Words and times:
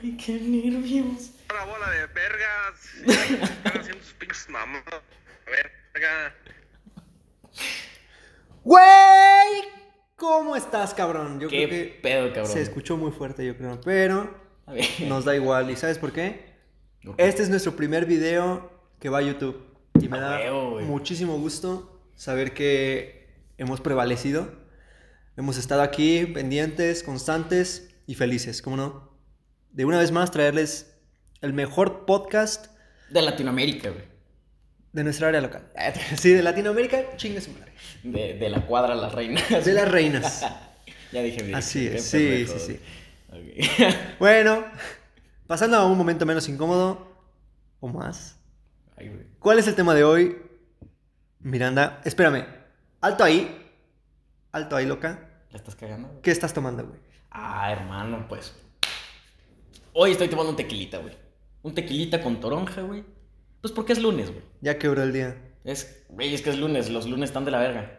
Ay, 0.00 0.16
qué 0.16 0.34
nervios. 0.34 1.30
Una 1.50 1.64
bola 1.64 1.90
de 1.90 2.06
vergas. 2.06 3.40
Están 3.48 3.80
haciendo 3.80 4.02
sus 4.04 4.12
pinches 4.14 4.48
mamás. 4.48 4.82
Verga. 5.46 6.34
¡Güey! 8.64 8.82
¿Cómo 10.16 10.54
estás, 10.54 10.94
cabrón? 10.94 11.40
Yo 11.40 11.48
Qué 11.48 11.66
creo 11.66 11.68
que 11.68 11.98
pedo, 12.00 12.28
cabrón. 12.32 12.52
se 12.52 12.62
escuchó 12.62 12.96
muy 12.96 13.10
fuerte, 13.10 13.44
yo 13.44 13.56
creo. 13.56 13.80
Pero 13.84 14.32
A 14.66 14.72
ver. 14.72 14.84
nos 15.08 15.24
da 15.24 15.34
igual. 15.34 15.70
¿Y 15.70 15.76
sabes 15.76 15.98
por 15.98 16.12
qué? 16.12 16.52
Este 17.18 17.42
es 17.42 17.50
nuestro 17.50 17.74
primer 17.74 18.06
video 18.06 18.70
que 19.00 19.08
va 19.08 19.18
a 19.18 19.22
YouTube. 19.22 19.66
Y 20.00 20.08
me 20.08 20.18
A 20.18 20.20
da 20.20 20.36
huevo, 20.38 20.70
güey. 20.72 20.84
muchísimo 20.86 21.36
gusto 21.38 22.00
saber 22.14 22.54
que 22.54 23.28
hemos 23.58 23.80
prevalecido. 23.80 24.54
Hemos 25.36 25.58
estado 25.58 25.82
aquí 25.82 26.26
pendientes, 26.26 27.02
constantes 27.02 27.90
y 28.06 28.14
felices, 28.14 28.62
¿cómo 28.62 28.76
no? 28.76 29.11
De 29.72 29.84
una 29.84 29.98
vez 29.98 30.12
más 30.12 30.30
traerles 30.30 30.94
el 31.40 31.52
mejor 31.52 32.04
podcast 32.06 32.66
De 33.10 33.22
Latinoamérica, 33.22 33.90
güey. 33.90 34.04
de 34.92 35.04
nuestra 35.04 35.28
área 35.28 35.40
local. 35.40 35.66
Sí, 36.16 36.30
de 36.30 36.42
Latinoamérica, 36.42 37.16
chingue 37.16 37.40
su 37.40 37.50
madre. 37.52 37.72
De, 38.02 38.34
de 38.34 38.48
la 38.50 38.66
cuadra 38.66 38.94
Las 38.94 39.12
Reinas. 39.14 39.64
De 39.64 39.72
las 39.72 39.90
reinas. 39.90 40.46
ya 41.12 41.22
dije 41.22 41.42
bien. 41.42 41.54
Así 41.54 41.86
es, 41.86 42.04
sí, 42.04 42.46
sí, 42.46 42.58
sí. 42.58 42.80
Bueno, 44.18 44.64
pasando 45.46 45.78
a 45.78 45.86
un 45.86 45.96
momento 45.96 46.26
menos 46.26 46.48
incómodo 46.48 47.10
o 47.80 47.88
más. 47.88 48.36
Ay, 48.96 49.08
güey. 49.08 49.26
¿Cuál 49.38 49.58
es 49.58 49.66
el 49.66 49.74
tema 49.74 49.94
de 49.94 50.04
hoy? 50.04 50.36
Miranda, 51.40 52.00
espérame. 52.04 52.44
Alto 53.00 53.24
ahí. 53.24 53.58
Alto 54.52 54.76
ahí, 54.76 54.84
loca. 54.86 55.30
¿La 55.50 55.56
estás 55.56 55.74
cagando? 55.74 56.08
güey? 56.08 56.20
¿Qué 56.22 56.30
estás 56.30 56.52
tomando, 56.52 56.86
güey? 56.86 57.00
Ah, 57.30 57.72
hermano, 57.72 58.26
pues. 58.28 58.54
Hoy 59.92 60.12
estoy 60.12 60.28
tomando 60.28 60.50
un 60.50 60.56
tequilita, 60.56 60.98
güey. 60.98 61.14
Un 61.62 61.74
tequilita 61.74 62.22
con 62.22 62.40
toronja, 62.40 62.82
güey. 62.82 63.04
Pues 63.60 63.72
porque 63.72 63.92
es 63.92 64.00
lunes, 64.02 64.30
güey. 64.30 64.42
Ya 64.60 64.78
quebró 64.78 65.02
el 65.02 65.12
día. 65.12 65.36
Es, 65.64 66.04
güey, 66.08 66.34
es 66.34 66.42
que 66.42 66.50
es 66.50 66.58
lunes. 66.58 66.90
Los 66.90 67.06
lunes 67.06 67.30
están 67.30 67.44
de 67.44 67.50
la 67.50 67.58
verga. 67.58 67.98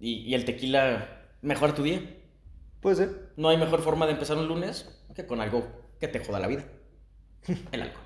Y, 0.00 0.20
y 0.20 0.34
el 0.34 0.44
tequila 0.44 1.26
mejora 1.42 1.74
tu 1.74 1.82
día. 1.82 2.00
Puede 2.80 2.96
ser. 2.96 3.32
No 3.36 3.48
hay 3.48 3.56
mejor 3.58 3.82
forma 3.82 4.06
de 4.06 4.12
empezar 4.12 4.36
un 4.38 4.48
lunes 4.48 4.88
que 5.14 5.26
con 5.26 5.40
algo 5.40 5.68
que 6.00 6.08
te 6.08 6.24
joda 6.24 6.38
la 6.40 6.46
vida. 6.48 6.64
El 7.72 7.82
alcohol. 7.82 8.04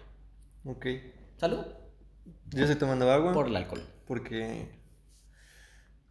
Ok. 0.65 0.87
Salud 1.37 1.65
Yo 2.47 2.63
estoy 2.65 2.77
tomando 2.77 3.11
agua 3.11 3.33
por 3.33 3.47
el 3.47 3.57
alcohol. 3.57 3.83
porque 4.07 4.71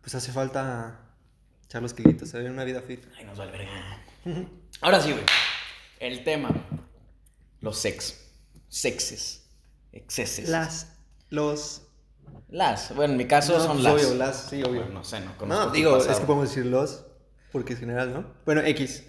pues 0.01 0.13
hace 0.15 0.31
falta 0.31 0.99
echar 1.65 1.81
los 1.81 1.93
kilitos, 1.95 2.29
se 2.29 2.37
ve 2.39 2.49
una 2.49 2.63
vida 2.63 2.81
fit. 2.81 3.03
Ay, 3.17 3.25
nos 3.25 3.37
vale 3.39 3.51
verga. 3.51 4.03
Ahora 4.81 5.01
sí, 5.01 5.11
güey. 5.11 5.23
El 5.99 6.23
tema. 6.23 6.49
Los 7.65 7.79
sex. 7.79 8.31
Sexes. 8.67 9.49
Exceses. 9.91 10.49
Las, 10.49 10.99
los... 11.31 11.81
Las. 12.47 12.95
Bueno, 12.95 13.13
en 13.13 13.17
mi 13.17 13.25
caso 13.25 13.57
No, 13.57 13.63
son 13.63 13.81
las. 13.81 13.93
obvio, 13.93 14.13
las, 14.13 14.49
sí, 14.51 14.61
obvio. 14.61 14.81
Bueno, 14.81 14.93
no 14.93 15.03
sé, 15.03 15.19
no 15.21 15.35
conozco 15.35 15.65
No, 15.65 15.71
digo, 15.71 15.97
es 15.97 16.05
que 16.05 16.25
podemos 16.27 16.47
decir 16.47 16.67
los 16.67 17.05
porque 17.51 17.73
es 17.73 17.79
general, 17.79 18.13
¿no? 18.13 18.23
Bueno, 18.45 18.61
X. 18.61 19.07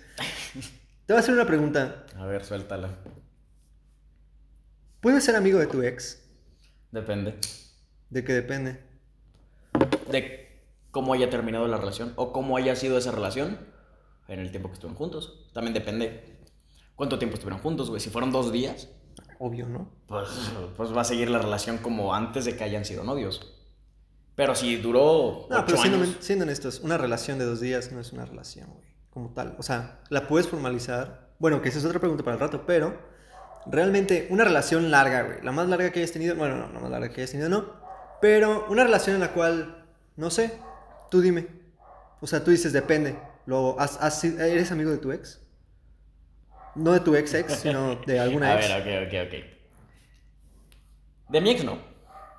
Te 1.04 1.12
voy 1.12 1.16
a 1.18 1.20
hacer 1.20 1.34
una 1.34 1.46
pregunta. 1.46 2.06
A 2.16 2.24
ver, 2.24 2.46
suéltala. 2.46 2.96
¿Puedes 5.02 5.22
ser 5.22 5.36
amigo 5.36 5.58
de 5.58 5.66
tu 5.66 5.82
ex? 5.82 6.22
Depende. 6.92 7.34
¿De 8.08 8.24
qué 8.24 8.32
depende? 8.32 8.82
De 10.10 10.62
cómo 10.92 11.12
haya 11.12 11.28
terminado 11.28 11.68
la 11.68 11.77
relación 11.77 12.14
o 12.16 12.32
cómo 12.32 12.56
haya 12.56 12.74
sido 12.74 12.96
esa 12.96 13.12
relación 13.12 13.58
en 14.28 14.40
el 14.40 14.50
tiempo 14.50 14.70
que 14.70 14.74
estuvieron 14.74 14.96
juntos. 14.96 15.46
También 15.52 15.74
depende 15.74 16.36
cuánto 16.97 17.19
tiempo 17.19 17.34
estuvieron 17.34 17.62
juntos, 17.62 17.89
güey. 17.89 18.00
Si 18.00 18.11
fueron 18.11 18.33
dos 18.33 18.50
días, 18.52 18.89
Obvio, 19.39 19.69
¿no? 19.69 19.91
pues, 20.08 20.28
pues 20.77 20.97
va 20.97 21.02
a 21.02 21.05
seguir 21.05 21.30
la 21.30 21.39
relación 21.39 21.78
como 21.78 22.14
antes 22.14 22.44
de 22.47 22.56
que 22.56 22.64
hayan 22.64 22.84
sido 22.84 23.05
novios. 23.05 23.55
Pero 24.34 24.55
si 24.55 24.77
duró 24.77 25.46
No, 25.48 25.57
ocho 25.58 25.64
pero 25.67 25.79
siendo, 25.79 25.98
años, 26.02 26.17
siendo 26.20 26.42
honestos, 26.45 26.80
una 26.80 26.98
relación 26.98 27.39
de 27.39 27.45
dos 27.46 27.61
días 27.61 27.92
no 27.92 28.01
es 28.01 28.12
una 28.12 28.24
relación, 28.27 28.68
güey, 28.70 28.86
como 29.11 29.30
tal. 29.30 29.55
O 29.58 29.62
sea, 29.62 30.01
la 30.11 30.27
puedes 30.29 30.48
formalizar. 30.48 31.30
Bueno, 31.39 31.62
que 31.62 31.68
esa 31.70 31.79
es 31.79 31.84
otra 31.84 32.01
pregunta 32.01 32.24
para 32.24 32.34
el 32.34 32.40
rato, 32.40 32.64
pero 32.67 32.98
realmente 33.67 34.27
una 34.30 34.45
relación 34.45 34.90
larga, 34.90 35.23
güey, 35.23 35.42
la 35.42 35.52
más 35.52 35.68
larga 35.68 35.90
que 35.90 36.01
hayas 36.01 36.13
tenido, 36.13 36.34
bueno, 36.36 36.57
no, 36.57 36.73
la 36.73 36.80
más 36.80 36.90
larga 36.90 37.08
que 37.11 37.20
hayas 37.23 37.30
tenido, 37.30 37.48
no, 37.48 37.64
pero 38.20 38.67
una 38.70 38.84
relación 38.84 39.14
en 39.17 39.20
la 39.20 39.33
cual, 39.33 39.84
no 40.17 40.30
sé, 40.30 40.58
tú 41.11 41.20
dime. 41.20 41.46
O 42.20 42.27
sea, 42.27 42.42
tú 42.42 42.51
dices, 42.51 42.73
depende. 42.73 43.18
Lo, 43.45 43.78
has- 43.78 43.98
has 44.02 44.24
¿Eres 44.24 44.70
amigo 44.73 44.90
de 44.90 44.98
tu 44.98 45.13
ex? 45.13 45.40
No 46.77 46.92
de 46.92 47.01
tu 47.01 47.14
ex 47.17 47.35
ex, 47.35 47.55
sino 47.55 47.97
de 47.97 48.20
alguna 48.20 48.48
A 48.53 48.61
ex. 48.61 48.69
ver, 48.85 49.09
ok, 49.09 49.09
ok, 49.09 49.27
ok. 49.27 49.57
De 51.31 51.41
mi 51.41 51.51
ex 51.51 51.64
no. 51.64 51.79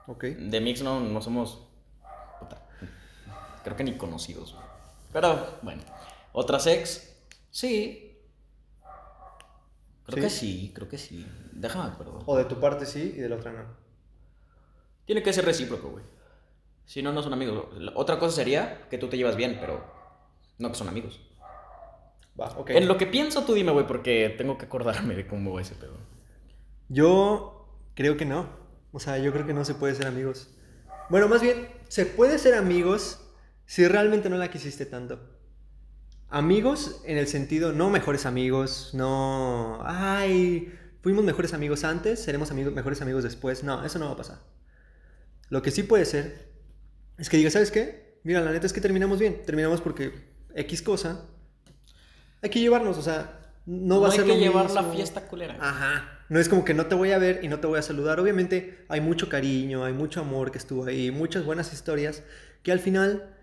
Ok. 0.08 0.24
De 0.24 0.62
mi 0.62 0.72
ex 0.72 0.82
no, 0.82 1.00
no 1.00 1.22
somos. 1.22 1.68
puta, 2.40 2.62
creo 3.64 3.76
que 3.76 3.84
ni 3.84 3.98
conocidos. 3.98 4.56
Pero 5.12 5.58
bueno. 5.62 5.82
Otras 6.34 6.68
ex, 6.68 7.16
sí. 7.50 8.04
Creo 10.06 10.16
¿Sí? 10.18 10.22
que 10.22 10.30
sí, 10.30 10.72
creo 10.74 10.88
que 10.88 10.98
sí. 10.98 11.26
Déjame 11.52 11.92
acuerdo. 11.92 12.22
O 12.26 12.38
de 12.38 12.46
tu 12.46 12.60
parte 12.60 12.86
sí 12.86 13.14
y 13.18 13.20
de 13.20 13.28
la 13.30 13.36
otra 13.36 13.52
no. 13.52 13.66
Tiene 15.06 15.24
que 15.24 15.34
ser 15.34 15.46
recíproco, 15.46 15.90
güey. 15.90 16.04
Si 16.86 17.02
no, 17.02 17.12
no 17.12 17.22
son 17.24 17.34
amigos. 17.34 17.66
Otra 17.96 18.18
cosa 18.20 18.36
sería 18.36 18.88
que 18.90 18.98
tú 18.98 19.10
te 19.10 19.18
llevas 19.18 19.36
bien, 19.36 19.58
pero 19.60 19.84
no 20.60 20.70
que 20.70 20.76
son 20.76 20.88
amigos. 20.88 21.20
Va, 22.40 22.48
ok. 22.58 22.72
En 22.72 22.88
lo 22.88 22.98
que 22.98 23.08
pienso, 23.08 23.44
tú 23.44 23.54
dime, 23.54 23.72
güey, 23.72 23.88
porque 23.88 24.34
tengo 24.38 24.58
que 24.58 24.66
acordarme 24.66 25.16
de 25.16 25.28
cómo 25.28 25.54
va 25.54 25.62
ese 25.62 25.76
pedo. 25.76 25.98
Yo 26.90 27.68
creo 27.96 28.18
que 28.18 28.26
no. 28.26 28.50
O 28.92 29.00
sea, 29.00 29.18
yo 29.18 29.32
creo 29.34 29.46
que 29.46 29.54
no 29.54 29.66
se 29.66 29.76
puede 29.76 29.96
ser 29.96 30.08
amigos. 30.08 30.50
Bueno, 31.10 31.28
más 31.28 31.42
bien, 31.42 31.68
se 31.88 32.06
puede 32.06 32.38
ser 32.38 32.54
amigos 32.54 33.20
si 33.66 33.88
realmente 33.88 34.30
no 34.30 34.38
la 34.38 34.50
quisiste 34.50 34.86
tanto. 34.86 35.20
Amigos 36.30 37.02
en 37.06 37.18
el 37.18 37.28
sentido, 37.28 37.72
no 37.72 37.90
mejores 37.90 38.26
amigos, 38.26 38.92
no, 38.94 39.80
ay, 39.86 40.74
fuimos 41.02 41.24
mejores 41.24 41.54
amigos 41.54 41.86
antes, 41.86 42.22
seremos 42.22 42.52
amigos, 42.52 42.74
mejores 42.74 43.02
amigos 43.02 43.24
después. 43.24 43.64
No, 43.64 43.86
eso 43.86 43.98
no 44.00 44.08
va 44.08 44.12
a 44.12 44.18
pasar. 44.18 44.40
Lo 45.50 45.62
que 45.62 45.72
sí 45.72 45.84
puede 45.84 46.06
ser 46.06 46.50
es 47.18 47.30
que 47.30 47.38
digas, 47.38 47.54
¿sabes 47.54 47.72
qué? 47.72 48.20
Mira, 48.24 48.42
la 48.42 48.52
neta 48.52 48.66
es 48.66 48.74
que 48.74 48.82
terminamos 48.82 49.20
bien. 49.20 49.44
Terminamos 49.46 49.80
porque 49.80 50.12
X 50.54 50.82
cosa. 50.82 51.26
Hay 52.42 52.50
que 52.50 52.60
llevarnos, 52.60 52.98
o 52.98 53.02
sea, 53.02 53.40
no, 53.66 54.00
va 54.00 54.08
a 54.08 54.12
hay 54.12 54.18
ser 54.18 54.26
que 54.26 54.34
lo 54.34 54.40
llevar 54.40 54.72
la 54.72 54.84
fiesta 54.84 55.28
culera. 55.28 55.58
Ajá. 55.60 56.20
No 56.30 56.40
es 56.40 56.50
como 56.50 56.64
que 56.64 56.74
no 56.74 56.86
te 56.86 56.96
voy 56.96 57.12
a 57.12 57.18
ver 57.18 57.42
y 57.44 57.48
no 57.48 57.60
te 57.60 57.68
voy 57.68 57.80
a 57.80 57.82
saludar. 57.82 58.20
Obviamente 58.20 58.86
hay 58.90 59.02
mucho 59.02 59.30
cariño, 59.30 59.84
hay 59.84 59.94
mucho 59.94 60.22
amor 60.22 60.52
que 60.52 60.58
estuvo 60.58 60.86
ahí, 60.86 61.12
muchas 61.12 61.46
buenas 61.46 61.74
historias 61.74 62.24
que 62.64 62.72
al 62.72 62.80
final 62.80 63.34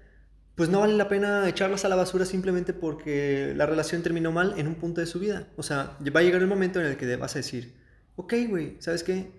pues 0.55 0.69
no 0.69 0.81
vale 0.81 0.95
la 0.95 1.09
pena 1.09 1.49
echarlas 1.49 1.85
a 1.85 1.89
la 1.89 1.97
basura 1.97 2.25
simplemente 2.25 2.73
porque 2.73 3.53
la 3.57 3.67
relación 3.67 4.03
terminó 4.03 4.31
mal 4.31 4.55
en 4.57 4.69
un 4.69 4.77
punto 4.77 5.01
de 5.01 5.07
su 5.07 5.19
vida. 5.19 5.49
O 5.57 5.63
sea, 5.63 5.97
va 6.15 6.21
a 6.21 6.23
llegar 6.23 6.41
el 6.41 6.47
momento 6.47 6.81
en 6.81 6.87
el 6.87 6.97
que 6.97 7.17
vas 7.17 7.35
a 7.35 7.39
decir, 7.39 7.75
ok, 8.17 8.35
güey, 8.49 8.77
¿sabes 8.79 9.03
qué? 9.03 9.33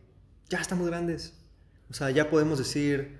Ya 0.49 0.59
estamos 0.59 0.87
grandes. 0.87 1.33
O 1.89 1.93
sea, 1.93 2.09
ya 2.11 2.29
podemos 2.29 2.57
decir, 2.57 3.19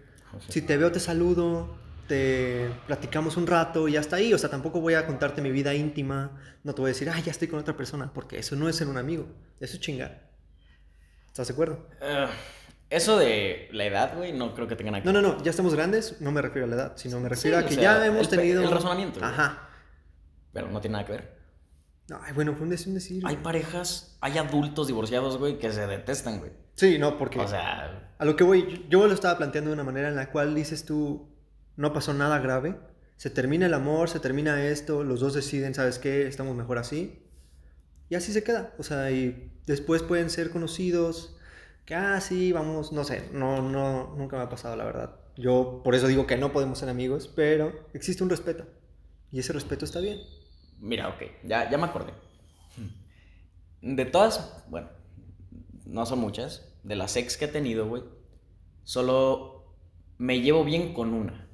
si 0.49 0.61
te 0.61 0.75
veo 0.75 0.91
te 0.91 0.99
saludo, 0.99 1.77
te 2.07 2.69
platicamos 2.87 3.37
un 3.37 3.47
rato 3.47 3.87
y 3.87 3.97
hasta 3.97 4.15
ahí. 4.17 4.33
O 4.33 4.37
sea, 4.37 4.49
tampoco 4.49 4.81
voy 4.81 4.93
a 4.93 5.05
contarte 5.05 5.41
mi 5.41 5.51
vida 5.51 5.73
íntima. 5.73 6.31
No 6.63 6.73
te 6.73 6.81
voy 6.81 6.89
a 6.89 6.93
decir, 6.93 7.09
ah, 7.09 7.19
ya 7.19 7.31
estoy 7.31 7.47
con 7.47 7.59
otra 7.59 7.75
persona, 7.75 8.11
porque 8.13 8.39
eso 8.39 8.55
no 8.55 8.69
es 8.69 8.75
ser 8.75 8.87
un 8.87 8.97
amigo. 8.97 9.27
Eso 9.59 9.75
es 9.75 9.79
chingar. 9.81 10.29
¿Estás 11.27 11.47
de 11.47 11.53
acuerdo? 11.53 11.87
eh, 12.01 12.27
eso 12.89 13.17
de 13.17 13.67
la 13.71 13.85
edad, 13.85 14.15
güey, 14.15 14.31
no 14.31 14.53
creo 14.53 14.67
que 14.67 14.75
tenga 14.75 14.91
nada 14.91 15.03
que 15.03 15.11
No, 15.11 15.21
no, 15.21 15.21
no, 15.21 15.43
ya 15.43 15.49
estamos 15.49 15.73
grandes, 15.73 16.21
no 16.21 16.31
me 16.31 16.41
refiero 16.41 16.65
a 16.65 16.69
la 16.69 16.75
edad, 16.75 16.93
sino 16.97 17.19
me 17.19 17.27
refiero 17.29 17.57
Sí, 17.59 17.65
a 17.65 17.67
que 17.67 17.73
sea, 17.75 17.83
ya 17.99 18.05
hemos 18.05 18.21
el 18.21 18.29
tenido... 18.29 18.63
el 18.63 18.71
razonamiento, 18.71 19.19
güey. 19.19 19.31
Ajá. 19.31 19.69
Pero 20.53 20.69
no 20.69 20.79
tiene 20.79 20.93
nada 20.93 21.05
que 21.05 21.11
ver. 21.13 21.35
Ay, 22.21 22.33
bueno, 22.33 22.53
fue 22.53 22.61
un 22.63 22.69
decir, 22.69 22.93
decir. 22.93 23.23
Hay 23.25 23.37
parejas, 23.37 24.15
hay 24.21 24.37
adultos 24.37 24.85
divorciados, 24.87 25.37
güey, 25.39 25.57
que 25.57 25.71
se 25.71 25.87
detestan, 25.87 26.37
güey. 26.39 26.51
Sí, 26.75 26.99
no, 26.99 27.17
porque... 27.17 27.39
O 27.39 27.47
sea, 27.47 28.13
A 28.19 28.23
lo 28.23 28.35
que 28.35 28.43
voy, 28.43 28.85
yo 28.89 29.07
lo 29.07 29.13
estaba 29.13 29.35
planteando 29.37 29.71
de 29.71 29.73
una 29.73 29.83
manera 29.83 30.07
en 30.09 30.15
la 30.15 30.29
cual 30.31 30.53
dices 30.53 30.85
tú, 30.85 31.34
no 31.77 31.93
pasó 31.93 32.13
nada 32.13 32.39
grave, 32.39 32.77
se 33.17 33.29
termina 33.29 33.65
el 33.65 33.73
amor, 33.73 34.09
se 34.09 34.19
termina 34.19 34.65
esto, 34.65 35.03
los 35.03 35.19
dos 35.19 35.33
deciden, 35.33 35.73
¿sabes 35.73 35.99
qué? 35.99 36.27
Estamos 36.27 36.55
mejor 36.55 36.77
así. 36.77 37.21
Y 38.09 38.15
así 38.15 38.33
se 38.33 38.43
queda. 38.43 38.73
O 38.77 38.83
sea, 38.83 39.11
y 39.11 39.51
después 39.65 40.03
pueden 40.03 40.29
ser 40.29 40.51
conocidos, 40.51 41.35
que, 41.85 41.95
ah, 41.95 42.19
vamos, 42.53 42.91
no 42.91 43.03
sé, 43.03 43.29
no, 43.31 43.61
no, 43.61 44.15
nunca 44.17 44.37
me 44.37 44.43
ha 44.43 44.49
pasado, 44.49 44.75
la 44.75 44.85
verdad. 44.85 45.15
Yo 45.37 45.81
por 45.83 45.95
eso 45.95 46.07
digo 46.07 46.25
que 46.25 46.37
no 46.37 46.51
podemos 46.51 46.79
ser 46.79 46.89
amigos, 46.89 47.31
pero 47.33 47.87
existe 47.93 48.23
un 48.23 48.29
respeto. 48.29 48.65
Y 49.31 49.39
ese 49.39 49.53
respeto 49.53 49.85
está 49.85 49.99
bien. 49.99 50.19
mira, 50.79 51.09
ok, 51.09 51.23
ya, 51.43 51.69
ya 51.69 51.77
me 51.77 51.85
acordé. 51.85 52.13
De 53.81 54.05
todas, 54.05 54.63
bueno, 54.67 54.89
no 55.85 56.05
son 56.05 56.19
muchas, 56.19 56.73
de 56.83 56.95
las 56.95 57.15
ex 57.17 57.37
que 57.37 57.45
he 57.45 57.49
tenido, 57.49 57.87
güey, 57.87 58.03
solo 58.83 59.75
me 60.17 60.41
llevo 60.41 60.63
bien 60.63 60.93
con 60.93 61.13
una. 61.13 61.44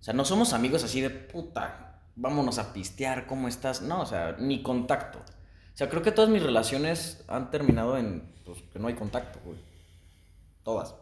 O 0.00 0.02
sea, 0.02 0.14
no 0.14 0.24
somos 0.24 0.52
amigos 0.52 0.82
así 0.82 1.00
de 1.00 1.10
puta, 1.10 2.00
vámonos 2.16 2.58
a 2.58 2.72
pistear, 2.72 3.26
¿cómo 3.26 3.48
estás? 3.48 3.82
No, 3.82 4.00
o 4.00 4.06
sea, 4.06 4.36
ni 4.38 4.62
contacto. 4.62 5.18
O 5.18 5.76
sea, 5.76 5.88
creo 5.88 6.02
que 6.02 6.12
todas 6.12 6.30
mis 6.30 6.42
relaciones 6.42 7.24
han 7.28 7.50
terminado 7.50 7.96
en 7.96 8.32
pues, 8.44 8.62
que 8.72 8.78
no 8.78 8.88
hay 8.88 8.94
contacto, 8.94 9.38
güey. 9.44 9.58
Todas. 10.62 10.94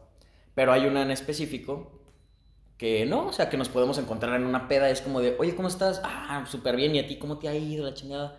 Pero 0.55 0.73
hay 0.73 0.87
una 0.87 1.03
en 1.03 1.11
específico 1.11 1.99
que 2.77 3.07
no, 3.07 3.27
o 3.27 3.33
sea, 3.33 3.49
que 3.51 3.57
nos 3.57 3.69
podemos 3.69 3.99
encontrar 3.99 4.37
en 4.37 4.47
una 4.47 4.69
peda. 4.69 4.91
Es 4.91 5.01
como 5.01 5.21
de, 5.21 5.37
oye, 5.39 5.55
¿cómo 5.57 5.69
estás? 5.69 6.01
Ah, 6.05 6.45
súper 6.49 6.77
bien. 6.77 6.95
¿Y 6.95 7.01
a 7.01 7.07
ti 7.09 7.19
cómo 7.19 7.39
te 7.39 7.49
ha 7.49 7.55
ido 7.55 7.85
la 7.85 7.95
chingada? 7.95 8.39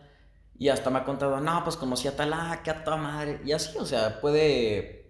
Y 0.57 0.69
hasta 0.69 0.89
me 0.89 0.99
ha 0.99 1.05
contado, 1.05 1.39
no, 1.39 1.63
pues 1.63 1.77
conocí 1.77 2.07
a 2.07 2.15
Talá, 2.15 2.61
que 2.63 2.69
a 2.69 2.83
toda 2.83 2.97
madre. 2.97 3.41
Y 3.45 3.51
así, 3.51 3.77
o 3.77 3.85
sea, 3.85 4.19
puede. 4.21 5.08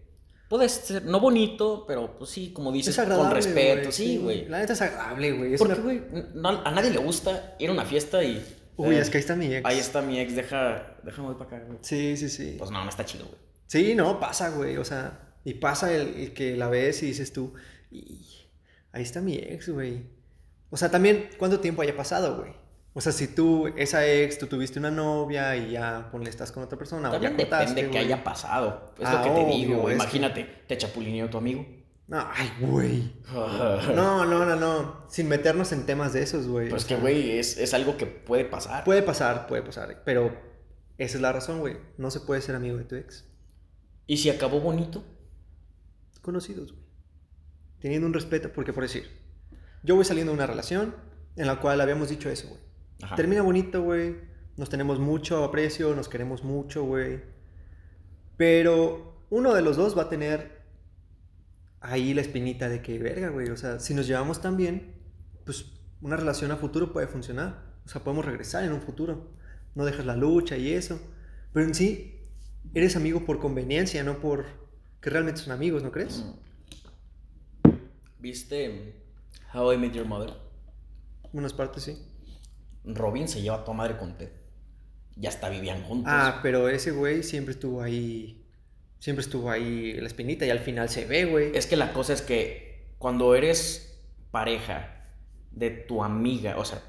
Puede 0.49 0.67
ser, 0.67 1.05
no 1.05 1.19
bonito, 1.19 1.85
pero 1.87 2.17
pues 2.17 2.31
sí, 2.31 2.51
como 2.51 2.71
dices, 2.71 2.95
con 2.97 3.31
respeto. 3.31 3.91
sí, 3.91 4.17
güey. 4.17 4.45
La 4.47 4.59
neta 4.59 4.73
es 4.73 4.81
agradable, 4.81 5.31
güey. 5.33 5.57
Porque, 5.57 5.73
una- 5.75 5.83
güey, 5.83 6.01
no- 6.33 6.49
a 6.65 6.71
nadie 6.71 6.89
le 6.89 6.97
gusta 6.97 7.55
ir 7.59 7.69
a 7.69 7.73
una 7.73 7.85
fiesta 7.85 8.23
y. 8.23 8.43
Uy, 8.75 8.95
eh, 8.95 8.99
es 8.99 9.09
que 9.11 9.17
ahí 9.17 9.21
está 9.21 9.35
mi 9.35 9.53
ex. 9.53 9.65
Ahí 9.65 9.77
está 9.77 10.01
mi 10.01 10.19
ex, 10.19 10.35
deja, 10.35 10.97
déjame 11.03 11.27
voy 11.27 11.35
para 11.37 11.57
acá, 11.57 11.65
güey. 11.67 11.77
Sí, 11.81 12.17
sí, 12.17 12.29
sí. 12.29 12.55
Pues 12.57 12.71
no, 12.71 12.83
no 12.83 12.89
está 12.89 13.05
chido, 13.05 13.25
güey. 13.25 13.37
Sí, 13.67 13.93
no, 13.93 14.19
pasa, 14.19 14.49
güey. 14.49 14.77
O 14.77 14.83
sea, 14.85 15.35
y 15.45 15.53
pasa 15.55 15.93
el, 15.93 16.15
el 16.15 16.33
que 16.33 16.55
la 16.57 16.67
ves 16.67 17.03
y 17.03 17.07
dices 17.07 17.31
tú, 17.31 17.53
y 17.91 18.25
ahí 18.91 19.03
está 19.03 19.21
mi 19.21 19.35
ex, 19.35 19.69
güey. 19.69 20.03
O 20.71 20.77
sea, 20.77 20.89
también, 20.89 21.29
¿cuánto 21.37 21.59
tiempo 21.59 21.81
haya 21.83 21.95
pasado, 21.95 22.37
güey? 22.37 22.53
O 22.99 23.01
sea, 23.01 23.13
si 23.13 23.29
tú, 23.29 23.67
esa 23.77 24.05
ex, 24.05 24.37
tú 24.39 24.47
tuviste 24.47 24.77
una 24.77 24.91
novia 24.91 25.55
y 25.55 25.71
ya, 25.71 26.09
ponle, 26.11 26.29
estás 26.29 26.51
con 26.51 26.63
otra 26.63 26.77
persona, 26.77 27.07
o 27.07 27.11
También 27.13 27.31
ya 27.31 27.37
depende 27.37 27.55
cortaste, 27.57 27.81
que 27.83 27.87
güey. 27.87 27.97
haya 28.03 28.23
pasado. 28.25 28.93
Es 28.99 29.07
Ah, 29.07 29.13
lo 29.13 29.23
que 29.23 29.29
te 29.29 29.35
obvio, 29.45 29.55
digo, 29.55 29.85
que- 29.85 29.93
Imagínate, 29.93 30.43
te 30.67 30.77
chapulineó 30.77 31.29
tu 31.29 31.37
amigo. 31.37 31.65
No, 32.07 32.27
ay, 32.33 32.51
güey. 32.59 33.13
No, 33.95 34.25
no, 34.25 34.45
no, 34.45 34.55
no. 34.57 35.05
Sin 35.09 35.29
meternos 35.29 35.71
en 35.71 35.85
temas 35.85 36.11
de 36.11 36.23
esos, 36.23 36.45
güey. 36.47 36.67
Pues 36.67 36.83
O 36.83 36.87
que, 36.87 36.95
güey, 36.97 37.37
es, 37.39 37.57
es 37.57 37.73
algo 37.73 37.95
que 37.95 38.05
puede 38.05 38.43
pasar. 38.43 38.83
Puede 38.83 39.01
pasar, 39.01 39.47
puede 39.47 39.61
pasar. 39.61 40.01
Pero 40.03 40.35
esa 40.97 41.15
es 41.15 41.21
la 41.21 41.31
razón, 41.31 41.59
güey. 41.61 41.77
No 41.97 42.11
se 42.11 42.19
puede 42.19 42.41
ser 42.41 42.55
amigo 42.55 42.77
de 42.77 42.83
tu 42.83 42.95
ex. 42.95 43.23
¿Y 44.07 44.17
si 44.17 44.29
acabó 44.29 44.59
bonito? 44.59 45.05
conocidos, 46.21 46.73
güey. 46.73 46.83
Teniendo 47.79 48.05
un 48.05 48.13
respeto, 48.13 48.51
porque 48.53 48.73
por 48.73 48.83
decir, 48.83 49.09
yo 49.83 49.95
voy 49.95 50.03
saliendo 50.03 50.31
de 50.31 50.37
una 50.37 50.45
relación 50.47 50.93
en 51.37 51.47
la 51.47 51.59
cual 51.61 51.79
habíamos 51.81 52.09
dicho 52.09 52.29
eso, 52.29 52.49
güey. 52.49 52.59
Ajá. 53.01 53.15
Termina 53.15 53.41
bonito, 53.41 53.81
güey. 53.83 54.17
Nos 54.57 54.69
tenemos 54.69 54.99
mucho 54.99 55.43
aprecio, 55.43 55.95
nos 55.95 56.09
queremos 56.09 56.43
mucho, 56.43 56.83
güey. 56.83 57.21
Pero 58.37 59.25
uno 59.29 59.53
de 59.53 59.61
los 59.61 59.77
dos 59.77 59.97
va 59.97 60.03
a 60.03 60.09
tener 60.09 60.59
ahí 61.81 62.13
la 62.13 62.21
espinita 62.21 62.69
de 62.69 62.81
que, 62.81 62.99
verga, 62.99 63.29
güey. 63.29 63.49
O 63.49 63.57
sea, 63.57 63.79
si 63.79 63.93
nos 63.93 64.07
llevamos 64.07 64.41
tan 64.41 64.57
bien, 64.57 64.95
pues 65.45 65.73
una 66.01 66.15
relación 66.15 66.51
a 66.51 66.57
futuro 66.57 66.91
puede 66.91 67.07
funcionar. 67.07 67.63
O 67.85 67.89
sea, 67.89 68.03
podemos 68.03 68.25
regresar 68.25 68.63
en 68.63 68.73
un 68.73 68.81
futuro. 68.81 69.31
No 69.75 69.85
dejas 69.85 70.05
la 70.05 70.15
lucha 70.15 70.57
y 70.57 70.73
eso. 70.73 70.99
Pero 71.53 71.65
en 71.65 71.73
sí, 71.73 72.27
eres 72.73 72.95
amigo 72.95 73.25
por 73.25 73.39
conveniencia, 73.39 74.03
no 74.03 74.19
por 74.19 74.45
que 75.01 75.09
realmente 75.09 75.41
son 75.41 75.53
amigos, 75.53 75.83
¿no 75.83 75.91
crees? 75.91 76.23
Mm. 76.23 77.69
¿Viste 78.19 79.01
How 79.53 79.73
I 79.73 79.77
Met 79.77 79.93
Your 79.93 80.05
Mother? 80.05 80.33
Unas 81.31 81.53
partes 81.53 81.83
sí. 81.83 81.97
Robin 82.83 83.27
se 83.27 83.41
lleva 83.41 83.57
a 83.57 83.65
tu 83.65 83.73
madre 83.73 83.97
con 83.97 84.17
Ted. 84.17 84.29
Ya 85.15 85.29
hasta 85.29 85.49
vivían 85.49 85.83
juntos. 85.83 86.11
Ah, 86.13 86.39
pero 86.41 86.69
ese 86.69 86.91
güey 86.91 87.23
siempre 87.23 87.53
estuvo 87.53 87.81
ahí. 87.81 88.45
Siempre 88.99 89.21
estuvo 89.23 89.49
ahí 89.49 89.93
la 89.93 90.07
espinita 90.07 90.45
y 90.45 90.49
al 90.49 90.59
final 90.59 90.89
se 90.89 91.05
ve, 91.05 91.25
güey. 91.25 91.55
Es 91.55 91.67
que 91.67 91.75
la 91.75 91.93
cosa 91.93 92.13
es 92.13 92.21
que 92.21 92.93
cuando 92.97 93.35
eres 93.35 93.99
pareja 94.31 95.05
de 95.51 95.69
tu 95.71 96.03
amiga, 96.03 96.57
o 96.57 96.65
sea, 96.65 96.81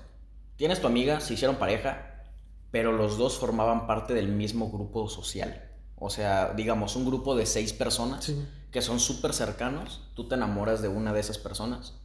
tienes 0.56 0.80
tu 0.80 0.86
amiga, 0.86 1.20
se 1.20 1.34
hicieron 1.34 1.56
pareja, 1.56 2.24
pero 2.70 2.92
los 2.92 3.16
dos 3.18 3.38
formaban 3.38 3.86
parte 3.86 4.14
del 4.14 4.28
mismo 4.28 4.70
grupo 4.70 5.08
social. 5.08 5.68
O 5.96 6.10
sea, 6.10 6.52
digamos, 6.54 6.96
un 6.96 7.04
grupo 7.06 7.36
de 7.36 7.46
seis 7.46 7.72
personas 7.72 8.24
Sí. 8.24 8.46
que 8.70 8.82
son 8.82 9.00
súper 9.00 9.32
cercanos, 9.32 10.08
tú 10.14 10.28
te 10.28 10.34
enamoras 10.34 10.82
de 10.82 10.88
una 10.88 11.12
de 11.12 11.20
esas 11.20 11.38
personas 11.38 11.99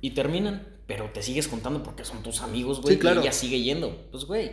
Y 0.00 0.10
terminan, 0.10 0.66
pero 0.86 1.10
te 1.10 1.22
sigues 1.22 1.48
contando 1.48 1.82
porque 1.82 2.04
son 2.04 2.22
tus 2.22 2.42
amigos, 2.42 2.80
güey, 2.82 2.94
Sí, 2.94 3.00
claro. 3.00 3.20
y 3.20 3.24
ella 3.24 3.32
sigue 3.32 3.60
yendo. 3.62 4.08
Pues, 4.10 4.24
güey. 4.24 4.52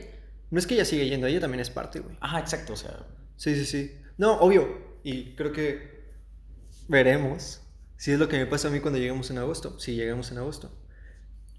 No 0.49 0.59
es 0.59 0.67
que 0.67 0.75
ella 0.75 0.85
sigue 0.85 1.09
yendo, 1.09 1.27
ella 1.27 1.39
también 1.39 1.59
es 1.61 1.69
parte, 1.69 1.99
güey. 1.99 2.15
Ajá, 2.21 2.39
exacto, 2.39 2.73
o 2.73 2.75
sea, 2.75 3.05
Sí, 3.35 3.55
sí, 3.55 3.65
sí. 3.65 3.91
No, 4.17 4.39
obvio. 4.39 4.93
Y 5.03 5.35
creo 5.35 5.51
que 5.51 6.11
veremos 6.87 7.61
si 7.97 8.11
es 8.11 8.19
lo 8.19 8.27
que 8.29 8.37
me 8.37 8.45
pasa 8.45 8.67
a 8.67 8.71
mí 8.71 8.79
cuando 8.79 8.99
lleguemos 8.99 9.29
en 9.31 9.37
agosto. 9.39 9.79
Si 9.79 9.95
llegamos 9.95 10.31
en 10.31 10.37
agosto. 10.37 10.71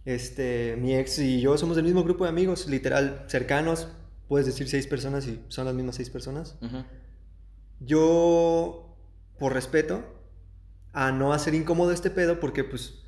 Este, 0.05 0.77
mi 0.79 0.95
ex 0.95 1.19
y 1.19 1.41
yo 1.41 1.57
somos 1.59 1.77
del 1.77 1.85
mismo 1.85 2.05
grupo 2.05 2.25
de 2.25 2.31
amigos, 2.31 2.67
literal, 2.69 3.25
cercanos. 3.29 3.89
Puedes 4.29 4.47
decir 4.47 4.69
seis 4.69 4.87
personas 4.87 5.27
y 5.27 5.41
son 5.49 5.65
las 5.67 5.75
mismas 5.75 5.97
seis 5.97 6.09
personas. 6.11 6.57
Yo, 7.81 8.97
por 9.39 9.53
respeto, 9.53 10.05
a 10.93 11.11
no 11.13 11.33
hacer 11.33 11.55
incómodo 11.55 11.91
este 11.93 12.11
pedo, 12.11 12.41
porque 12.41 12.65
pues 12.65 13.03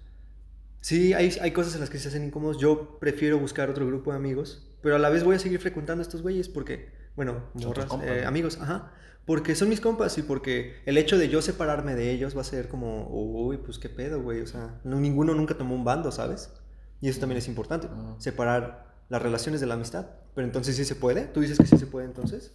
sí, 0.87 1.15
hay, 1.15 1.37
hay 1.41 1.51
cosas 1.51 1.75
en 1.75 1.81
las 1.81 1.91
que 1.91 1.99
se 1.99 2.07
hacen 2.07 2.23
incómodos. 2.23 2.59
Yo 2.59 3.01
prefiero 3.01 3.41
buscar 3.41 3.69
otro 3.69 3.85
grupo 3.89 4.13
de 4.13 4.19
amigos, 4.19 4.69
pero 4.83 4.95
a 4.95 4.99
la 5.01 5.09
vez 5.11 5.25
voy 5.25 5.35
a 5.35 5.41
seguir 5.41 5.59
frecuentando 5.59 6.01
a 6.01 6.05
estos 6.05 6.23
güeyes 6.23 6.49
porque, 6.49 6.93
bueno, 7.17 7.43
morras, 7.55 7.87
compas, 7.87 8.09
eh, 8.09 8.25
amigos, 8.25 8.59
ajá. 8.61 8.93
Porque 9.25 9.57
son 9.57 9.69
mis 9.69 9.81
compas 9.81 10.17
y 10.19 10.23
porque 10.23 10.77
el 10.87 10.97
hecho 10.97 11.19
de 11.19 11.29
yo 11.29 11.43
separarme 11.43 11.97
de 11.97 12.13
ellos 12.13 12.37
va 12.37 12.43
a 12.43 12.45
ser 12.45 12.69
como, 12.69 13.09
uy, 13.09 13.57
pues 13.57 13.81
qué 13.81 13.89
pedo, 13.89 14.23
güey. 14.23 14.43
O 14.43 14.47
sea, 14.47 14.81
no, 14.85 15.01
ninguno 15.01 15.35
nunca 15.35 15.59
tomó 15.59 15.75
un 15.75 15.83
bando, 15.83 16.13
¿sabes? 16.13 16.53
Y 17.01 17.09
eso 17.09 17.19
también 17.19 17.39
es 17.39 17.49
importante, 17.49 17.89
Ujú. 17.89 18.21
separar 18.21 18.87
las 19.09 19.21
relaciones 19.21 19.61
de 19.61 19.67
la 19.67 19.75
amistad. 19.75 20.07
Pero 20.37 20.47
entonces 20.47 20.77
sí 20.77 20.85
se 20.85 20.95
puede. 20.95 21.23
¿Tú 21.23 21.41
dices 21.41 21.59
que 21.59 21.67
sí 21.67 21.77
se 21.79 21.87
puede 21.87 22.07
entonces? 22.07 22.55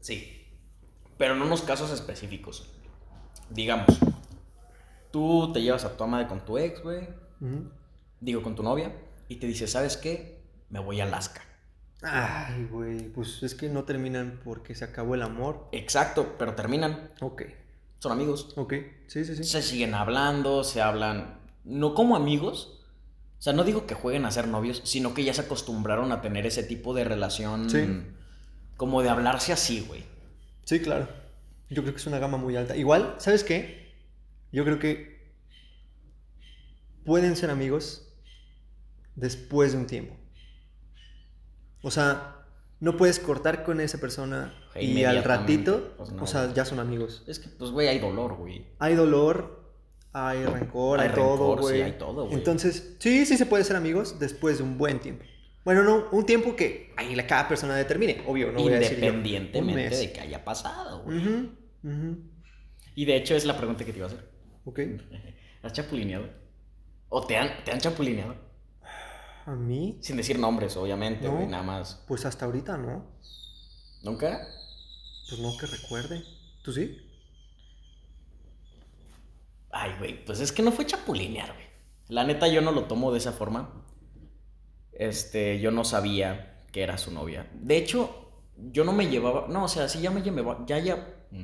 Sí. 0.00 0.48
Pero 1.16 1.34
en 1.34 1.42
unos 1.42 1.62
casos 1.62 1.92
específicos. 1.92 2.72
Digamos, 3.50 3.86
tú 5.12 5.52
te 5.52 5.62
llevas 5.62 5.84
a 5.84 5.96
tu 5.96 6.04
madre 6.08 6.26
con 6.26 6.44
tu 6.44 6.58
ex, 6.58 6.82
güey. 6.82 7.06
Digo, 8.20 8.42
con 8.42 8.54
tu 8.54 8.62
novia. 8.62 8.92
Y 9.28 9.36
te 9.36 9.46
dice, 9.46 9.66
¿sabes 9.66 9.96
qué? 9.96 10.40
Me 10.70 10.78
voy 10.78 11.00
a 11.00 11.04
Alaska. 11.04 11.42
Ay, 12.02 12.66
güey, 12.70 13.08
pues 13.12 13.42
es 13.42 13.54
que 13.54 13.68
no 13.68 13.84
terminan 13.84 14.40
porque 14.44 14.74
se 14.74 14.84
acabó 14.84 15.14
el 15.14 15.22
amor. 15.22 15.68
Exacto, 15.72 16.36
pero 16.38 16.54
terminan. 16.54 17.10
Ok, 17.20 17.42
Son 17.98 18.12
amigos. 18.12 18.54
ok, 18.56 18.74
sí, 19.08 19.24
sí, 19.24 19.34
sí. 19.36 19.44
Se 19.44 19.62
siguen 19.62 19.94
hablando, 19.94 20.62
se 20.62 20.80
hablan. 20.80 21.40
No 21.64 21.94
como 21.94 22.14
amigos. 22.16 22.84
O 23.38 23.42
sea, 23.42 23.52
no 23.52 23.64
digo 23.64 23.86
que 23.86 23.94
jueguen 23.94 24.24
a 24.24 24.30
ser 24.30 24.48
novios, 24.48 24.80
sino 24.84 25.14
que 25.14 25.24
ya 25.24 25.34
se 25.34 25.42
acostumbraron 25.42 26.10
a 26.12 26.20
tener 26.20 26.46
ese 26.46 26.62
tipo 26.62 26.94
de 26.94 27.04
relación. 27.04 27.68
Sí. 27.70 27.86
Como 28.76 29.02
de 29.02 29.08
hablarse 29.10 29.52
así, 29.52 29.80
güey. 29.86 30.04
Sí, 30.64 30.80
claro. 30.80 31.08
Yo 31.70 31.82
creo 31.82 31.94
que 31.94 32.00
es 32.00 32.06
una 32.06 32.18
gama 32.18 32.36
muy 32.38 32.56
alta. 32.56 32.76
Igual, 32.76 33.16
¿sabes 33.18 33.42
qué? 33.44 33.92
Yo 34.52 34.64
creo 34.64 34.78
que 34.78 35.17
pueden 37.04 37.36
ser 37.36 37.50
amigos 37.50 38.08
después 39.14 39.72
de 39.72 39.78
un 39.78 39.86
tiempo. 39.86 40.14
O 41.82 41.90
sea, 41.90 42.44
no 42.80 42.96
puedes 42.96 43.18
cortar 43.18 43.64
con 43.64 43.80
esa 43.80 43.98
persona 43.98 44.54
E 44.74 44.84
y 44.84 45.04
al 45.04 45.24
ratito, 45.24 45.94
pues 45.96 46.12
no, 46.12 46.22
o 46.22 46.26
sea, 46.26 46.52
ya 46.54 46.64
son 46.64 46.78
amigos. 46.78 47.24
Es 47.26 47.38
que, 47.38 47.48
pues, 47.48 47.70
güey, 47.70 47.88
hay 47.88 47.98
dolor, 47.98 48.36
güey. 48.36 48.66
Hay 48.78 48.94
dolor, 48.94 49.72
hay 50.12 50.44
rencor, 50.44 51.00
hay, 51.00 51.08
Hay 51.08 51.14
todo, 51.14 51.54
rencor, 51.54 51.58
sí, 51.58 51.62
güey. 51.62 51.82
hay 51.82 51.92
todo, 51.92 52.24
güey. 52.26 52.34
Entonces, 52.34 52.96
sí, 52.98 53.26
sí 53.26 53.36
se 53.36 53.46
puede 53.46 53.64
ser 53.64 53.76
amigos 53.76 54.18
después 54.18 54.58
de 54.58 54.64
un 54.64 54.78
buen 54.78 55.00
tiempo. 55.00 55.24
Bueno, 55.64 55.82
no, 55.82 56.06
un 56.12 56.24
tiempo 56.24 56.56
que 56.56 56.92
ahí 56.96 57.14
la 57.14 57.26
cada 57.26 57.46
persona 57.48 57.76
determine, 57.76 58.22
obvio, 58.26 58.52
no 58.52 58.60
voy 58.62 58.72
a 58.72 58.78
decir 58.78 58.98
Independientemente 58.98 59.96
de 59.96 60.12
que 60.12 60.20
haya 60.20 60.44
pasado, 60.44 61.02
güey. 61.02 61.18
Ujú, 61.18 61.50
ujú. 61.82 62.16
Y 62.94 63.04
de 63.04 63.16
hecho 63.16 63.34
es 63.34 63.44
la 63.44 63.56
pregunta 63.56 63.84
que 63.84 63.92
te 63.92 63.98
iba 63.98 64.06
a 64.06 64.10
hacer. 64.10 64.24
Ok. 64.64 64.80
¿Has 65.62 65.72
chapulineado? 65.72 66.28
¿O 67.08 67.26
te 67.26 67.36
han, 67.36 67.64
te 67.64 67.72
han 67.72 67.78
chapulineado? 67.80 68.34
A 69.46 69.52
mí, 69.54 69.98
Sin 70.02 70.16
decir 70.18 70.38
nombres, 70.38 70.76
obviamente, 70.76 71.26
No. 71.26 71.34
güey, 71.36 71.46
nada 71.46 71.62
más. 71.62 72.04
pues 72.06 72.26
hasta 72.26 72.44
ahorita 72.44 72.76
no. 72.76 73.04
¿Nunca? 74.02 74.46
Pues 75.28 75.40
no 75.40 75.56
que 75.56 75.66
recuerde. 75.66 76.22
¿Tú 76.62 76.72
sí? 76.72 76.98
Ay, 79.70 79.92
güey, 79.98 80.24
pues 80.24 80.40
es 80.40 80.52
que 80.52 80.62
no 80.62 80.72
fue 80.72 80.86
chapulinear, 80.86 81.52
güey. 81.52 81.66
La 82.08 82.24
neta 82.24 82.48
yo 82.48 82.60
no 82.60 82.72
lo 82.72 82.84
tomo 82.84 83.12
de 83.12 83.18
esa 83.18 83.32
forma. 83.32 83.70
Este, 84.92 85.60
yo 85.60 85.70
no 85.70 85.84
sabía 85.84 86.64
que 86.72 86.82
era 86.82 86.98
su 86.98 87.10
novia. 87.12 87.48
De 87.54 87.76
hecho, 87.76 88.32
yo 88.56 88.84
no 88.84 88.92
me 88.92 89.08
llevaba, 89.08 89.46
no, 89.48 89.64
o 89.64 89.68
sea, 89.68 89.88
sí 89.88 90.00
ya 90.00 90.10
me 90.10 90.22
llevaba, 90.22 90.64
ya 90.66 90.78
ya 90.78 90.96
mm, 91.30 91.42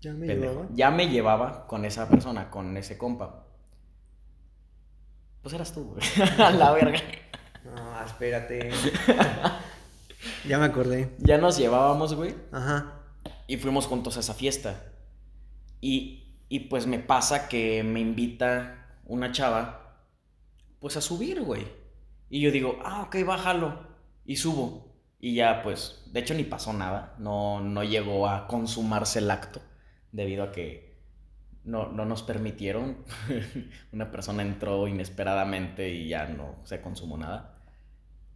Ya 0.00 0.12
me 0.12 0.26
pendejo. 0.26 0.52
llevaba. 0.52 0.68
Ya 0.74 0.90
me 0.90 1.08
llevaba 1.08 1.66
con 1.66 1.84
esa 1.84 2.08
persona, 2.08 2.50
con 2.50 2.76
ese 2.76 2.96
compa. 2.96 3.45
Pues 5.46 5.54
eras 5.54 5.72
tú, 5.72 5.84
güey. 5.84 6.02
A 6.40 6.50
la 6.50 6.72
verga. 6.72 6.98
No, 7.64 8.04
espérate. 8.04 8.68
ya 10.48 10.58
me 10.58 10.64
acordé. 10.64 11.14
Ya 11.20 11.38
nos 11.38 11.56
llevábamos, 11.56 12.16
güey. 12.16 12.34
Ajá. 12.50 13.04
Y 13.46 13.56
fuimos 13.56 13.86
juntos 13.86 14.16
a 14.16 14.20
esa 14.20 14.34
fiesta. 14.34 14.82
Y, 15.80 16.40
y 16.48 16.58
pues 16.68 16.88
me 16.88 16.98
pasa 16.98 17.46
que 17.46 17.84
me 17.84 18.00
invita 18.00 18.88
una 19.04 19.30
chava, 19.30 20.02
pues 20.80 20.96
a 20.96 21.00
subir, 21.00 21.40
güey. 21.42 21.64
Y 22.28 22.40
yo 22.40 22.50
digo, 22.50 22.80
ah, 22.84 23.02
ok, 23.02 23.24
bájalo. 23.24 23.86
Y 24.24 24.34
subo. 24.38 24.96
Y 25.20 25.36
ya, 25.36 25.62
pues, 25.62 26.02
de 26.06 26.18
hecho 26.18 26.34
ni 26.34 26.42
pasó 26.42 26.72
nada. 26.72 27.14
No, 27.20 27.60
no 27.60 27.84
llegó 27.84 28.28
a 28.28 28.48
consumarse 28.48 29.20
el 29.20 29.30
acto 29.30 29.60
debido 30.10 30.42
a 30.42 30.50
que 30.50 30.85
no, 31.66 31.92
no 31.92 32.06
nos 32.06 32.22
permitieron. 32.22 32.98
Una 33.92 34.10
persona 34.10 34.42
entró 34.42 34.88
inesperadamente 34.88 35.90
y 35.90 36.08
ya 36.08 36.26
no 36.28 36.56
se 36.64 36.80
consumó 36.80 37.18
nada. 37.18 37.62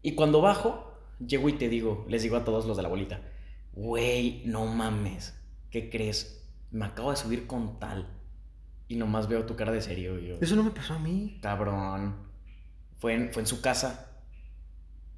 Y 0.03 0.15
cuando 0.15 0.41
bajo, 0.41 0.93
llego 1.25 1.49
y 1.49 1.55
te 1.55 1.69
digo, 1.69 2.05
les 2.09 2.23
digo 2.23 2.37
a 2.37 2.45
todos 2.45 2.67
los 2.67 2.77
de 2.77 2.83
la 2.83 2.89
bolita, 2.89 3.23
güey, 3.73 4.43
no 4.47 4.67
mames, 4.67 5.41
¿qué 5.71 5.89
crees? 5.89 6.45
Me 6.71 6.85
acabo 6.85 7.11
de 7.11 7.17
subir 7.17 7.47
con 7.47 7.79
tal. 7.79 8.09
Y 8.89 8.97
nomás 8.97 9.29
veo 9.29 9.47
tu 9.47 9.55
cara 9.55 9.71
de 9.71 9.81
serio. 9.81 10.19
yo, 10.19 10.39
Eso 10.41 10.57
no 10.57 10.65
me 10.65 10.71
pasó 10.71 10.95
a 10.95 10.99
mí. 10.99 11.39
Cabrón. 11.41 12.29
Fue 12.99 13.15
en, 13.15 13.33
fue 13.33 13.43
en 13.43 13.47
su 13.47 13.61
casa. 13.61 14.21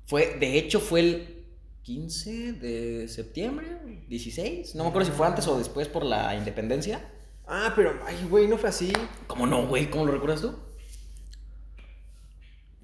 Fue, 0.04 0.37
de 0.38 0.59
hecho, 0.59 0.78
fue 0.78 1.00
el 1.00 1.47
15 1.83 2.52
de 2.52 3.09
septiembre, 3.09 4.04
16. 4.09 4.75
No 4.75 4.85
me 4.85 4.90
acuerdo 4.90 5.11
si 5.11 5.16
fue 5.16 5.26
antes 5.26 5.47
o 5.49 5.57
después 5.57 5.88
por 5.88 6.04
la 6.04 6.37
independencia. 6.37 7.11
Ah, 7.46 7.72
pero, 7.75 7.99
ay, 8.06 8.26
güey, 8.30 8.46
no 8.46 8.56
fue 8.56 8.68
así. 8.68 8.92
¿Cómo 9.26 9.46
no, 9.46 9.66
güey? 9.66 9.90
¿Cómo 9.90 10.06
lo 10.06 10.12
recuerdas 10.12 10.40
tú? 10.42 10.56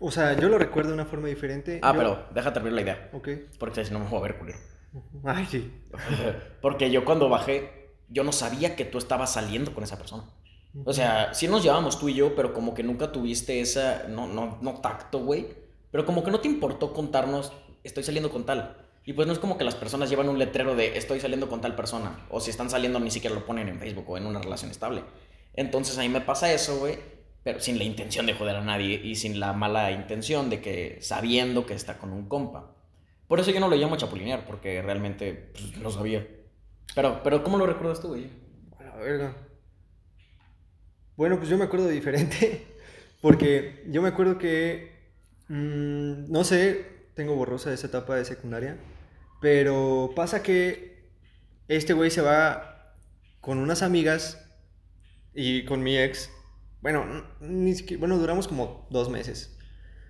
O 0.00 0.10
sea, 0.10 0.38
yo 0.38 0.48
lo 0.48 0.58
recuerdo 0.58 0.90
de 0.90 0.94
una 0.94 1.06
forma 1.06 1.28
diferente. 1.28 1.80
Ah, 1.82 1.92
Yo- 1.92 1.98
pero 1.98 2.26
déjate 2.34 2.58
abrir 2.60 2.74
la 2.74 2.82
idea. 2.82 3.10
Ok. 3.12 3.28
Porque 3.58 3.84
si 3.84 3.92
no 3.92 3.98
me 3.98 4.08
voy 4.08 4.18
a 4.18 4.22
ver 4.22 4.38
culero. 4.38 4.58
Ay, 5.24 5.46
sí. 5.46 5.72
Porque 6.62 6.90
yo 6.90 7.04
cuando 7.04 7.28
bajé, 7.28 7.90
yo 8.08 8.24
no 8.24 8.32
sabía 8.32 8.74
que 8.76 8.84
tú 8.84 8.98
estabas 8.98 9.32
saliendo 9.32 9.74
con 9.74 9.84
esa 9.84 9.98
persona. 9.98 10.24
O 10.84 10.92
sea, 10.92 11.34
sí 11.34 11.48
nos 11.48 11.62
llevábamos 11.62 11.98
tú 11.98 12.08
y 12.08 12.14
yo, 12.14 12.34
pero 12.36 12.52
como 12.54 12.74
que 12.74 12.82
nunca 12.82 13.10
tuviste 13.10 13.60
esa, 13.60 14.04
no, 14.08 14.26
no, 14.26 14.58
no 14.62 14.80
tacto, 14.80 15.18
güey. 15.20 15.48
Pero 15.90 16.04
como 16.04 16.22
que 16.22 16.30
no 16.30 16.40
te 16.40 16.48
importó 16.48 16.92
contarnos, 16.92 17.52
estoy 17.82 18.04
saliendo 18.04 18.30
con 18.30 18.44
tal. 18.44 18.76
Y 19.08 19.14
pues 19.14 19.26
no 19.26 19.32
es 19.32 19.38
como 19.38 19.56
que 19.56 19.64
las 19.64 19.74
personas 19.74 20.10
llevan 20.10 20.28
un 20.28 20.38
letrero 20.38 20.76
de 20.76 20.98
estoy 20.98 21.18
saliendo 21.18 21.48
con 21.48 21.62
tal 21.62 21.74
persona. 21.74 22.26
O 22.28 22.42
si 22.42 22.50
están 22.50 22.68
saliendo 22.68 23.00
ni 23.00 23.10
siquiera 23.10 23.34
lo 23.34 23.46
ponen 23.46 23.66
en 23.70 23.78
Facebook 23.78 24.04
o 24.06 24.18
en 24.18 24.26
una 24.26 24.38
relación 24.38 24.70
estable. 24.70 25.02
Entonces 25.54 25.96
a 25.96 26.02
mí 26.02 26.10
me 26.10 26.20
pasa 26.20 26.52
eso, 26.52 26.78
güey. 26.78 26.98
Pero 27.42 27.58
sin 27.58 27.78
la 27.78 27.84
intención 27.84 28.26
de 28.26 28.34
joder 28.34 28.56
a 28.56 28.60
nadie 28.60 29.00
y 29.02 29.14
sin 29.14 29.40
la 29.40 29.54
mala 29.54 29.92
intención 29.92 30.50
de 30.50 30.60
que 30.60 30.98
sabiendo 31.00 31.64
que 31.64 31.72
está 31.72 31.96
con 31.96 32.12
un 32.12 32.28
compa. 32.28 32.76
Por 33.28 33.40
eso 33.40 33.50
yo 33.50 33.60
no 33.60 33.68
lo 33.68 33.76
llamo 33.76 33.96
chapulinear, 33.96 34.44
porque 34.44 34.82
realmente 34.82 35.52
pues, 35.54 35.78
no 35.78 35.90
sabía. 35.90 36.28
Pero, 36.94 37.22
pero 37.22 37.42
¿cómo 37.42 37.56
lo 37.56 37.64
recuerdas 37.64 38.02
tú, 38.02 38.08
güey? 38.08 38.28
A 38.78 38.84
la 38.84 38.96
verga. 38.96 39.34
Bueno, 41.16 41.38
pues 41.38 41.48
yo 41.48 41.56
me 41.56 41.64
acuerdo 41.64 41.88
diferente. 41.88 42.66
Porque 43.22 43.84
yo 43.88 44.02
me 44.02 44.08
acuerdo 44.08 44.36
que. 44.36 44.92
mm, 45.48 46.30
no 46.30 46.44
sé, 46.44 46.84
tengo 47.14 47.34
borrosa 47.34 47.72
esa 47.72 47.86
etapa 47.86 48.14
de 48.14 48.26
secundaria. 48.26 48.76
Pero 49.40 50.12
pasa 50.16 50.42
que 50.42 51.12
este 51.68 51.92
güey 51.92 52.10
se 52.10 52.22
va 52.22 52.94
con 53.40 53.58
unas 53.58 53.82
amigas 53.82 54.44
y 55.34 55.64
con 55.64 55.82
mi 55.82 55.96
ex. 55.96 56.30
Bueno, 56.80 57.24
ni 57.40 57.74
siquiera, 57.74 58.00
bueno, 58.00 58.18
duramos 58.18 58.48
como 58.48 58.86
dos 58.90 59.10
meses. 59.10 59.56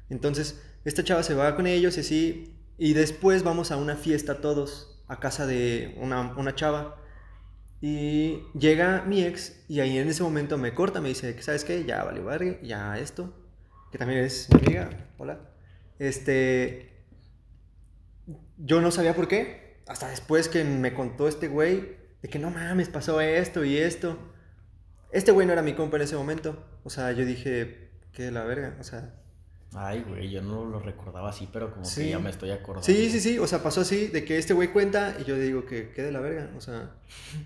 Entonces, 0.08 0.62
esta 0.84 1.04
chava 1.04 1.22
se 1.22 1.34
va 1.34 1.54
con 1.56 1.66
ellos 1.66 1.96
y 1.96 2.00
así. 2.00 2.54
Y 2.78 2.94
después 2.94 3.42
vamos 3.42 3.70
a 3.72 3.76
una 3.76 3.96
fiesta 3.96 4.40
todos, 4.40 5.02
a 5.08 5.18
casa 5.18 5.46
de 5.46 5.96
una, 6.00 6.34
una 6.36 6.54
chava. 6.54 7.02
Y 7.80 8.40
llega 8.58 9.04
mi 9.04 9.22
ex 9.22 9.64
y 9.68 9.80
ahí 9.80 9.98
en 9.98 10.08
ese 10.08 10.22
momento 10.22 10.58
me 10.58 10.74
corta, 10.74 11.00
me 11.00 11.10
dice, 11.10 11.40
¿sabes 11.42 11.64
qué? 11.64 11.84
Ya 11.84 12.02
valió 12.02 12.24
verga, 12.24 12.58
ya 12.62 12.98
esto, 12.98 13.32
que 13.92 13.98
también 13.98 14.20
es 14.20 14.48
mi 14.52 14.58
amiga, 14.58 15.08
hola. 15.16 15.40
Este, 15.98 16.97
yo 18.58 18.80
no 18.80 18.90
sabía 18.90 19.14
por 19.14 19.28
qué, 19.28 19.78
hasta 19.86 20.08
después 20.08 20.48
que 20.48 20.64
me 20.64 20.94
contó 20.94 21.28
este 21.28 21.48
güey, 21.48 21.96
de 22.22 22.28
que 22.28 22.38
no 22.38 22.50
mames, 22.50 22.88
pasó 22.88 23.20
esto 23.20 23.64
y 23.64 23.76
esto. 23.78 24.18
Este 25.12 25.30
güey 25.32 25.46
no 25.46 25.52
era 25.52 25.62
mi 25.62 25.74
compa 25.74 25.96
en 25.96 26.02
ese 26.02 26.16
momento, 26.16 26.62
o 26.84 26.90
sea, 26.90 27.12
yo 27.12 27.24
dije, 27.24 27.90
qué 28.12 28.24
de 28.24 28.30
la 28.32 28.44
verga, 28.44 28.76
o 28.80 28.84
sea, 28.84 29.14
Ay, 29.74 30.02
güey, 30.08 30.30
yo 30.30 30.40
no 30.40 30.64
lo 30.64 30.80
recordaba 30.80 31.28
así, 31.28 31.46
pero 31.52 31.70
como 31.70 31.84
Sí. 31.84 32.04
que 32.04 32.08
ya 32.10 32.18
me 32.18 32.30
estoy 32.30 32.50
acordando. 32.52 32.86
Sí, 32.86 33.10
sí, 33.10 33.20
sí, 33.20 33.38
o 33.38 33.46
sea, 33.46 33.62
pasó 33.62 33.82
así, 33.82 34.06
de 34.06 34.24
que 34.24 34.38
este 34.38 34.54
güey 34.54 34.68
cuenta 34.68 35.14
y 35.20 35.24
yo 35.24 35.38
digo 35.38 35.66
que 35.66 35.90
quede 35.90 36.10
la 36.10 36.20
verga, 36.20 36.50
o 36.56 36.60
sea, 36.62 36.92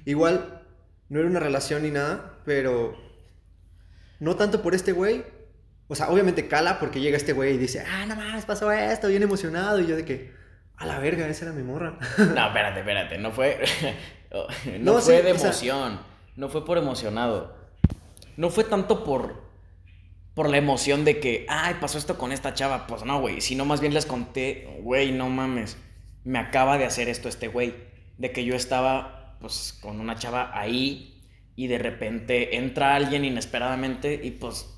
igual 0.04 0.62
no 1.08 1.18
era 1.18 1.28
una 1.28 1.40
relación 1.40 1.82
ni 1.82 1.90
nada, 1.90 2.38
pero 2.44 2.96
no 4.20 4.36
tanto 4.36 4.62
por 4.62 4.74
este 4.76 4.92
güey, 4.92 5.24
o 5.88 5.96
sea, 5.96 6.10
obviamente 6.10 6.46
cala 6.46 6.78
porque 6.78 7.00
llega 7.00 7.16
este 7.16 7.32
güey 7.32 7.54
y 7.54 7.58
dice, 7.58 7.80
ah, 7.86 8.06
no 8.06 8.14
mames, 8.14 8.44
pasó 8.46 8.70
esto, 8.70 9.08
bien 9.08 9.24
emocionado, 9.24 9.80
y 9.80 9.86
yo 9.88 9.96
de 9.96 10.04
que, 10.04 10.32
a 10.76 10.86
la 10.86 10.98
verga, 10.98 11.28
esa 11.28 11.46
era 11.46 11.54
mi 11.54 11.62
morra. 11.62 11.98
No, 12.18 12.46
espérate, 12.46 12.80
espérate, 12.80 13.18
no 13.18 13.30
fue. 13.30 13.62
no, 14.80 14.94
No, 14.94 15.00
fue 15.00 15.16
sí, 15.18 15.22
de 15.22 15.30
emoción. 15.30 16.00
No 16.36 16.48
fue 16.48 16.64
por 16.64 16.78
emocionado. 16.78 17.54
No 18.36 18.50
fue 18.50 18.64
tanto 18.64 19.04
por. 19.04 19.42
Por 20.34 20.48
la 20.48 20.56
emoción 20.56 21.04
de 21.04 21.20
que, 21.20 21.44
ay, 21.48 21.76
pasó 21.80 21.98
esto 21.98 22.16
con 22.16 22.32
esta 22.32 22.54
chava. 22.54 22.86
Pues 22.86 23.04
no, 23.04 23.20
güey. 23.20 23.40
Sino 23.40 23.64
más 23.64 23.80
bien 23.80 23.92
les 23.92 24.06
conté, 24.06 24.78
güey, 24.80 25.12
no 25.12 25.28
mames. 25.28 25.76
Me 26.24 26.38
acaba 26.38 26.78
de 26.78 26.86
hacer 26.86 27.08
esto 27.08 27.28
este 27.28 27.48
güey. 27.48 27.74
De 28.16 28.32
que 28.32 28.44
yo 28.44 28.54
estaba, 28.54 29.36
pues, 29.40 29.78
con 29.80 30.00
una 30.00 30.16
chava 30.16 30.50
ahí. 30.58 31.20
Y 31.54 31.66
de 31.66 31.78
repente 31.78 32.56
entra 32.56 32.96
alguien 32.96 33.24
inesperadamente. 33.24 34.20
Y 34.22 34.30
pues. 34.32 34.68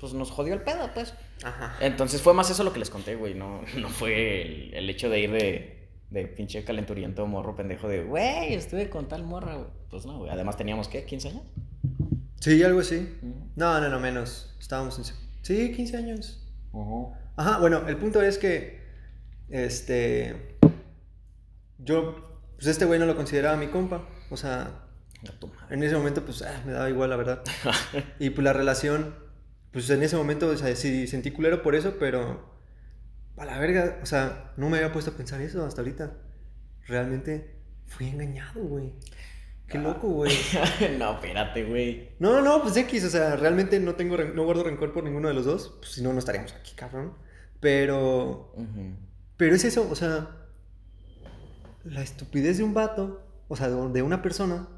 Pues 0.00 0.14
nos 0.14 0.30
jodió 0.30 0.54
el 0.54 0.62
pedo, 0.62 0.90
pues. 0.94 1.12
Ajá. 1.44 1.76
Entonces 1.80 2.20
fue 2.22 2.34
más 2.34 2.50
eso 2.50 2.64
lo 2.64 2.72
que 2.72 2.78
les 2.78 2.90
conté, 2.90 3.14
güey. 3.16 3.34
No, 3.34 3.62
no 3.76 3.88
fue 3.88 4.42
el, 4.42 4.74
el 4.74 4.90
hecho 4.90 5.08
de 5.08 5.20
ir 5.20 5.30
de, 5.30 5.88
de 6.10 6.26
pinche 6.26 6.64
calenturiento 6.64 7.26
morro 7.26 7.54
pendejo 7.54 7.88
de, 7.88 8.04
güey, 8.04 8.54
estuve 8.54 8.88
con 8.88 9.08
tal 9.08 9.24
morra, 9.24 9.54
güey. 9.54 9.68
Pues 9.90 10.06
no, 10.06 10.18
güey. 10.18 10.30
Además 10.30 10.56
teníamos, 10.56 10.88
¿qué? 10.88 11.06
¿15 11.06 11.30
años? 11.30 11.42
Sí, 12.40 12.62
algo 12.62 12.80
así. 12.80 13.16
No, 13.56 13.80
no, 13.80 13.88
no, 13.88 14.00
menos, 14.00 14.54
estábamos 14.60 14.98
en... 14.98 15.04
Sí, 15.42 15.72
15 15.72 15.96
años. 15.96 16.46
Ujú. 16.72 17.12
Ajá, 17.36 17.58
bueno, 17.58 17.86
el 17.88 17.96
punto 17.96 18.22
es 18.22 18.38
que, 18.38 18.80
este, 19.48 20.56
yo, 21.78 22.40
pues 22.56 22.66
este 22.66 22.84
güey 22.84 22.98
no 22.98 23.06
lo 23.06 23.16
consideraba 23.16 23.56
mi 23.56 23.68
compa, 23.68 24.08
o 24.30 24.36
sea, 24.36 24.84
en 25.70 25.82
ese 25.82 25.96
momento, 25.96 26.24
pues, 26.24 26.42
ah, 26.42 26.62
me 26.64 26.72
daba 26.72 26.88
igual, 26.88 27.10
la 27.10 27.16
verdad. 27.16 27.42
Y 28.18 28.30
pues 28.30 28.44
la 28.44 28.52
relación, 28.52 29.14
pues 29.72 29.88
en 29.90 30.02
ese 30.02 30.16
momento, 30.16 30.48
o 30.48 30.56
sea, 30.56 30.74
sí 30.74 31.06
sentí 31.06 31.30
culero 31.30 31.62
por 31.62 31.74
eso, 31.74 31.96
pero, 31.98 32.52
a 33.36 33.44
la 33.44 33.58
verga, 33.58 33.98
o 34.02 34.06
sea, 34.06 34.52
no 34.56 34.68
me 34.68 34.78
había 34.78 34.92
puesto 34.92 35.10
a 35.10 35.16
pensar 35.16 35.40
eso 35.40 35.64
hasta 35.64 35.82
ahorita. 35.82 36.16
Realmente 36.86 37.56
fui 37.86 38.08
engañado, 38.08 38.62
güey. 38.62 38.94
Qué 39.66 39.78
loco, 39.78 40.08
güey. 40.08 40.32
no, 40.98 41.12
espérate, 41.12 41.64
güey. 41.64 42.10
No, 42.18 42.40
no, 42.40 42.62
pues 42.62 42.76
X, 42.76 43.04
o 43.04 43.10
sea, 43.10 43.36
realmente 43.36 43.78
no 43.78 43.94
tengo, 43.96 44.16
no 44.16 44.44
guardo 44.44 44.64
rencor 44.64 44.92
por 44.92 45.04
ninguno 45.04 45.28
de 45.28 45.34
los 45.34 45.44
dos, 45.44 45.76
pues 45.80 45.92
si 45.92 46.02
no, 46.02 46.12
no 46.12 46.18
estaríamos 46.18 46.54
aquí, 46.54 46.74
cabrón. 46.74 47.12
Pero, 47.60 48.54
pero 49.36 49.54
es 49.54 49.64
eso, 49.64 49.88
o 49.90 49.94
sea, 49.94 50.46
la 51.84 52.02
estupidez 52.02 52.56
de 52.58 52.64
un 52.64 52.72
vato, 52.72 53.26
o 53.48 53.56
sea, 53.56 53.68
de 53.68 54.02
una 54.02 54.22
persona, 54.22 54.68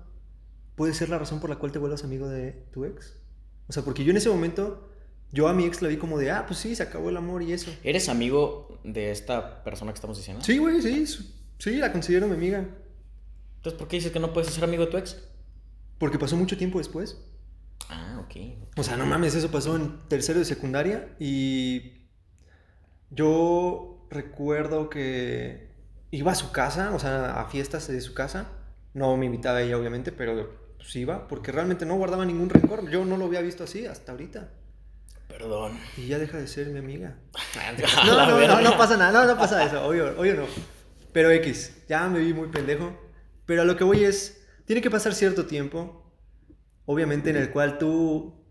puede 0.74 0.94
ser 0.94 1.08
la 1.08 1.18
razón 1.18 1.40
por 1.40 1.50
la 1.50 1.56
cual 1.56 1.72
te 1.72 1.78
vuelvas 1.78 2.02
amigo 2.02 2.28
de 2.28 2.52
tu 2.72 2.84
ex. 2.84 3.19
O 3.70 3.72
sea, 3.72 3.84
porque 3.84 4.02
yo 4.02 4.10
en 4.10 4.16
ese 4.16 4.28
momento, 4.28 4.90
yo 5.30 5.46
a 5.46 5.54
mi 5.54 5.64
ex 5.64 5.80
la 5.80 5.88
vi 5.88 5.96
como 5.96 6.18
de, 6.18 6.32
ah, 6.32 6.44
pues 6.44 6.58
sí, 6.58 6.74
se 6.74 6.82
acabó 6.82 7.08
el 7.08 7.16
amor 7.16 7.40
y 7.40 7.52
eso. 7.52 7.70
¿Eres 7.84 8.08
amigo 8.08 8.80
de 8.82 9.12
esta 9.12 9.62
persona 9.62 9.92
que 9.92 9.94
estamos 9.94 10.16
diciendo? 10.16 10.42
Sí, 10.44 10.58
güey, 10.58 10.82
sí, 10.82 11.06
sí, 11.56 11.76
la 11.76 11.92
considero 11.92 12.26
mi 12.26 12.34
amiga. 12.34 12.66
Entonces, 13.58 13.78
¿por 13.78 13.86
qué 13.86 13.98
dices 13.98 14.10
que 14.10 14.18
no 14.18 14.32
puedes 14.32 14.52
ser 14.52 14.64
amigo 14.64 14.86
de 14.86 14.90
tu 14.90 14.96
ex? 14.96 15.22
Porque 15.98 16.18
pasó 16.18 16.36
mucho 16.36 16.58
tiempo 16.58 16.78
después. 16.78 17.16
Ah, 17.88 18.20
ok. 18.24 18.58
O 18.76 18.82
sea, 18.82 18.96
no 18.96 19.06
mames, 19.06 19.36
eso 19.36 19.52
pasó 19.52 19.76
en 19.76 20.00
tercero 20.08 20.40
de 20.40 20.46
secundaria 20.46 21.14
y 21.20 22.08
yo 23.10 24.04
recuerdo 24.10 24.90
que 24.90 25.70
iba 26.10 26.32
a 26.32 26.34
su 26.34 26.50
casa, 26.50 26.92
o 26.92 26.98
sea, 26.98 27.40
a 27.40 27.44
fiestas 27.48 27.86
de 27.86 28.00
su 28.00 28.14
casa. 28.14 28.50
No 28.94 29.16
me 29.16 29.26
invitaba 29.26 29.62
ella, 29.62 29.78
obviamente, 29.78 30.10
pero 30.10 30.59
pues 30.80 30.96
iba, 30.96 31.28
porque 31.28 31.52
realmente 31.52 31.84
no 31.84 31.96
guardaba 31.96 32.24
ningún 32.24 32.48
rencor. 32.48 32.88
Yo 32.90 33.04
no 33.04 33.18
lo 33.18 33.26
había 33.26 33.42
visto 33.42 33.64
así 33.64 33.84
hasta 33.84 34.12
ahorita. 34.12 34.48
Perdón. 35.28 35.78
Y 35.98 36.06
ya 36.06 36.18
deja 36.18 36.38
de 36.38 36.48
ser 36.48 36.68
mi 36.68 36.78
amiga. 36.78 37.18
No, 38.06 38.26
no, 38.26 38.46
no, 38.46 38.60
no 38.62 38.76
pasa 38.78 38.96
nada, 38.96 39.12
no, 39.12 39.32
no 39.32 39.38
pasa 39.38 39.62
eso, 39.64 39.86
obvio, 39.86 40.18
obvio 40.18 40.34
no. 40.34 40.46
Pero 41.12 41.30
X, 41.30 41.84
ya 41.86 42.08
me 42.08 42.20
vi 42.20 42.32
muy 42.32 42.48
pendejo. 42.48 42.98
Pero 43.44 43.62
a 43.62 43.64
lo 43.64 43.76
que 43.76 43.84
voy 43.84 44.04
es, 44.04 44.42
tiene 44.64 44.80
que 44.80 44.90
pasar 44.90 45.14
cierto 45.14 45.46
tiempo, 45.46 46.10
obviamente 46.86 47.30
en 47.30 47.36
el 47.36 47.50
cual 47.50 47.78
tú 47.78 48.42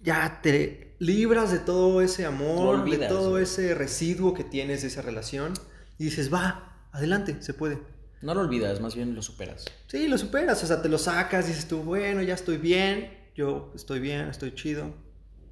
ya 0.00 0.40
te 0.42 0.96
libras 0.98 1.52
de 1.52 1.60
todo 1.60 2.00
ese 2.00 2.26
amor, 2.26 2.88
de 2.90 3.06
todo 3.06 3.38
ese 3.38 3.74
residuo 3.74 4.34
que 4.34 4.44
tienes 4.44 4.82
de 4.82 4.88
esa 4.88 5.02
relación 5.02 5.54
y 5.98 6.04
dices, 6.04 6.32
va, 6.32 6.88
adelante, 6.92 7.40
se 7.40 7.54
puede. 7.54 7.78
No 8.22 8.34
lo 8.34 8.40
olvidas, 8.40 8.80
más 8.80 8.94
bien 8.94 9.14
lo 9.14 9.22
superas. 9.22 9.66
Sí, 9.86 10.08
lo 10.08 10.18
superas, 10.18 10.62
o 10.62 10.66
sea, 10.66 10.82
te 10.82 10.88
lo 10.88 10.98
sacas, 10.98 11.46
dices 11.46 11.68
tú, 11.68 11.82
bueno, 11.82 12.22
ya 12.22 12.34
estoy 12.34 12.56
bien, 12.56 13.10
yo 13.34 13.72
estoy 13.74 14.00
bien, 14.00 14.28
estoy 14.28 14.54
chido. 14.54 14.94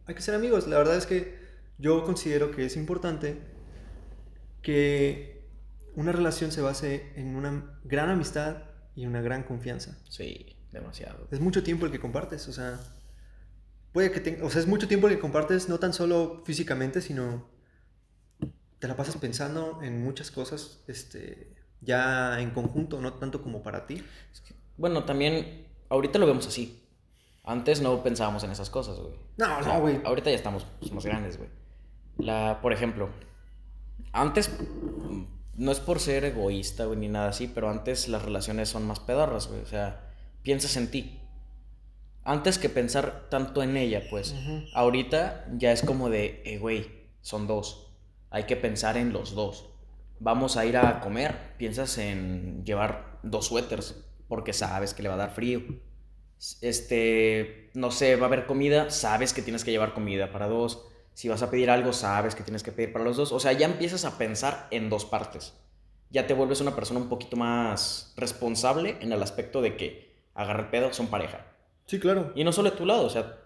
Hay 0.06 0.14
que 0.14 0.22
ser 0.22 0.34
amigos, 0.34 0.66
la 0.66 0.78
verdad 0.78 0.96
es 0.96 1.06
que 1.06 1.38
yo 1.78 2.04
considero 2.04 2.50
que 2.50 2.64
es 2.66 2.76
importante 2.76 3.38
que 4.62 5.46
una 5.94 6.12
relación 6.12 6.50
se 6.52 6.60
base 6.60 7.12
en 7.16 7.36
una 7.36 7.78
gran 7.84 8.10
amistad 8.10 8.64
y 8.96 9.06
una 9.06 9.20
gran 9.20 9.42
confianza. 9.42 9.98
Sí, 10.08 10.56
demasiado. 10.72 11.28
Es 11.30 11.40
mucho 11.40 11.62
tiempo 11.62 11.86
el 11.86 11.92
que 11.92 12.00
compartes, 12.00 12.48
o 12.48 12.52
sea, 12.52 12.80
puede 13.92 14.10
que 14.10 14.20
tenga, 14.20 14.44
o 14.44 14.50
sea, 14.50 14.60
es 14.60 14.66
mucho 14.66 14.88
tiempo 14.88 15.06
el 15.06 15.14
que 15.14 15.20
compartes 15.20 15.68
no 15.68 15.78
tan 15.78 15.92
solo 15.92 16.42
físicamente, 16.44 17.00
sino 17.00 17.48
te 18.78 18.88
la 18.88 18.96
pasas 18.96 19.16
pensando 19.16 19.80
en 19.82 20.02
muchas 20.02 20.30
cosas, 20.30 20.82
este, 20.88 21.54
ya 21.84 22.40
en 22.40 22.50
conjunto, 22.50 23.00
no 23.00 23.12
tanto 23.14 23.42
como 23.42 23.62
para 23.62 23.86
ti. 23.86 24.02
Bueno, 24.76 25.04
también, 25.04 25.66
ahorita 25.88 26.18
lo 26.18 26.26
vemos 26.26 26.46
así. 26.46 26.82
Antes 27.44 27.82
no 27.82 28.02
pensábamos 28.02 28.42
en 28.44 28.50
esas 28.50 28.70
cosas, 28.70 28.98
güey. 28.98 29.14
No, 29.36 29.60
no, 29.60 29.80
güey. 29.80 30.00
Ahorita 30.04 30.30
ya 30.30 30.36
estamos 30.36 30.66
pues, 30.80 30.92
más 30.92 31.04
grandes, 31.04 31.36
güey. 31.36 31.50
La, 32.16 32.60
por 32.62 32.72
ejemplo, 32.72 33.10
antes, 34.12 34.50
no 35.56 35.70
es 35.72 35.80
por 35.80 36.00
ser 36.00 36.24
egoísta, 36.24 36.86
güey, 36.86 36.98
ni 36.98 37.08
nada 37.08 37.28
así, 37.28 37.48
pero 37.48 37.68
antes 37.68 38.08
las 38.08 38.22
relaciones 38.22 38.68
son 38.68 38.86
más 38.86 39.00
pedorras, 39.00 39.48
güey. 39.48 39.60
O 39.60 39.66
sea, 39.66 40.10
piensas 40.42 40.76
en 40.76 40.90
ti. 40.90 41.20
Antes 42.22 42.58
que 42.58 42.70
pensar 42.70 43.26
tanto 43.28 43.62
en 43.62 43.76
ella, 43.76 44.02
pues. 44.08 44.32
Ujú. 44.32 44.64
Ahorita 44.74 45.46
ya 45.56 45.72
es 45.72 45.82
como 45.82 46.08
de, 46.08 46.42
eh, 46.46 46.58
güey, 46.58 46.90
son 47.20 47.46
dos. 47.46 47.88
Hay 48.30 48.44
que 48.44 48.56
pensar 48.56 48.96
en 48.96 49.12
los 49.12 49.34
dos. 49.34 49.68
Vamos 50.20 50.56
a 50.56 50.64
ir 50.64 50.76
a 50.76 51.00
comer, 51.00 51.54
piensas 51.58 51.98
en 51.98 52.64
llevar 52.64 53.18
dos 53.22 53.46
suéteres, 53.46 53.96
porque 54.28 54.52
sabes 54.52 54.94
que 54.94 55.02
le 55.02 55.08
va 55.08 55.14
a 55.16 55.18
dar 55.18 55.30
frío. 55.32 55.60
Este, 56.60 57.70
no 57.74 57.90
sé, 57.90 58.16
va 58.16 58.24
a 58.24 58.26
haber 58.28 58.46
comida, 58.46 58.90
sabes 58.90 59.32
que 59.32 59.42
tienes 59.42 59.64
que 59.64 59.70
llevar 59.70 59.94
comida 59.94 60.32
para 60.32 60.48
dos. 60.48 60.86
Si 61.14 61.28
vas 61.28 61.42
a 61.42 61.50
pedir 61.50 61.70
algo, 61.70 61.92
sabes 61.92 62.34
que 62.34 62.42
tienes 62.42 62.62
que 62.62 62.72
pedir 62.72 62.92
para 62.92 63.04
los 63.04 63.16
dos. 63.16 63.32
O 63.32 63.40
sea, 63.40 63.52
ya 63.52 63.66
empiezas 63.66 64.04
a 64.04 64.18
pensar 64.18 64.66
en 64.70 64.90
dos 64.90 65.04
partes. 65.04 65.54
Ya 66.10 66.26
te 66.26 66.34
vuelves 66.34 66.60
una 66.60 66.74
persona 66.74 67.00
un 67.00 67.08
poquito 67.08 67.36
más 67.36 68.12
responsable 68.16 68.96
en 69.00 69.12
el 69.12 69.22
aspecto 69.22 69.62
de 69.62 69.76
que 69.76 70.14
agarrar 70.34 70.70
pedo 70.70 70.92
son 70.92 71.08
pareja. 71.08 71.46
Sí, 71.86 71.98
claro. 72.00 72.32
Y 72.34 72.44
no 72.44 72.52
solo 72.52 72.70
de 72.70 72.76
tu 72.76 72.86
lado, 72.86 73.04
o 73.06 73.10
sea, 73.10 73.36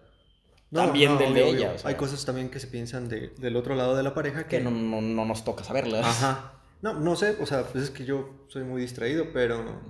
No, 0.70 0.84
también 0.84 1.12
no, 1.14 1.18
del 1.18 1.34
de 1.34 1.40
ella. 1.48 1.66
obvio. 1.68 1.74
o 1.74 1.78
sea, 1.78 1.90
Hay 1.90 1.96
cosas 1.96 2.24
también 2.24 2.50
que 2.50 2.60
se 2.60 2.66
piensan 2.68 3.08
de- 3.08 3.28
del 3.38 3.56
otro 3.56 3.74
lado 3.74 3.96
de 3.96 4.02
la 4.02 4.14
pareja 4.14 4.44
que, 4.48 4.58
que 4.58 4.60
no, 4.64 4.70
no, 4.70 5.00
no 5.00 5.24
nos 5.24 5.44
toca 5.44 5.64
saberlas. 5.64 6.06
Ajá. 6.06 6.52
No, 6.82 6.98
no 7.00 7.16
sé, 7.16 7.36
o 7.40 7.46
sea, 7.46 7.64
pues 7.64 7.84
es 7.84 7.90
que 7.90 8.04
yo 8.04 8.44
soy 8.48 8.64
muy 8.64 8.80
distraído, 8.82 9.32
pero, 9.32 9.80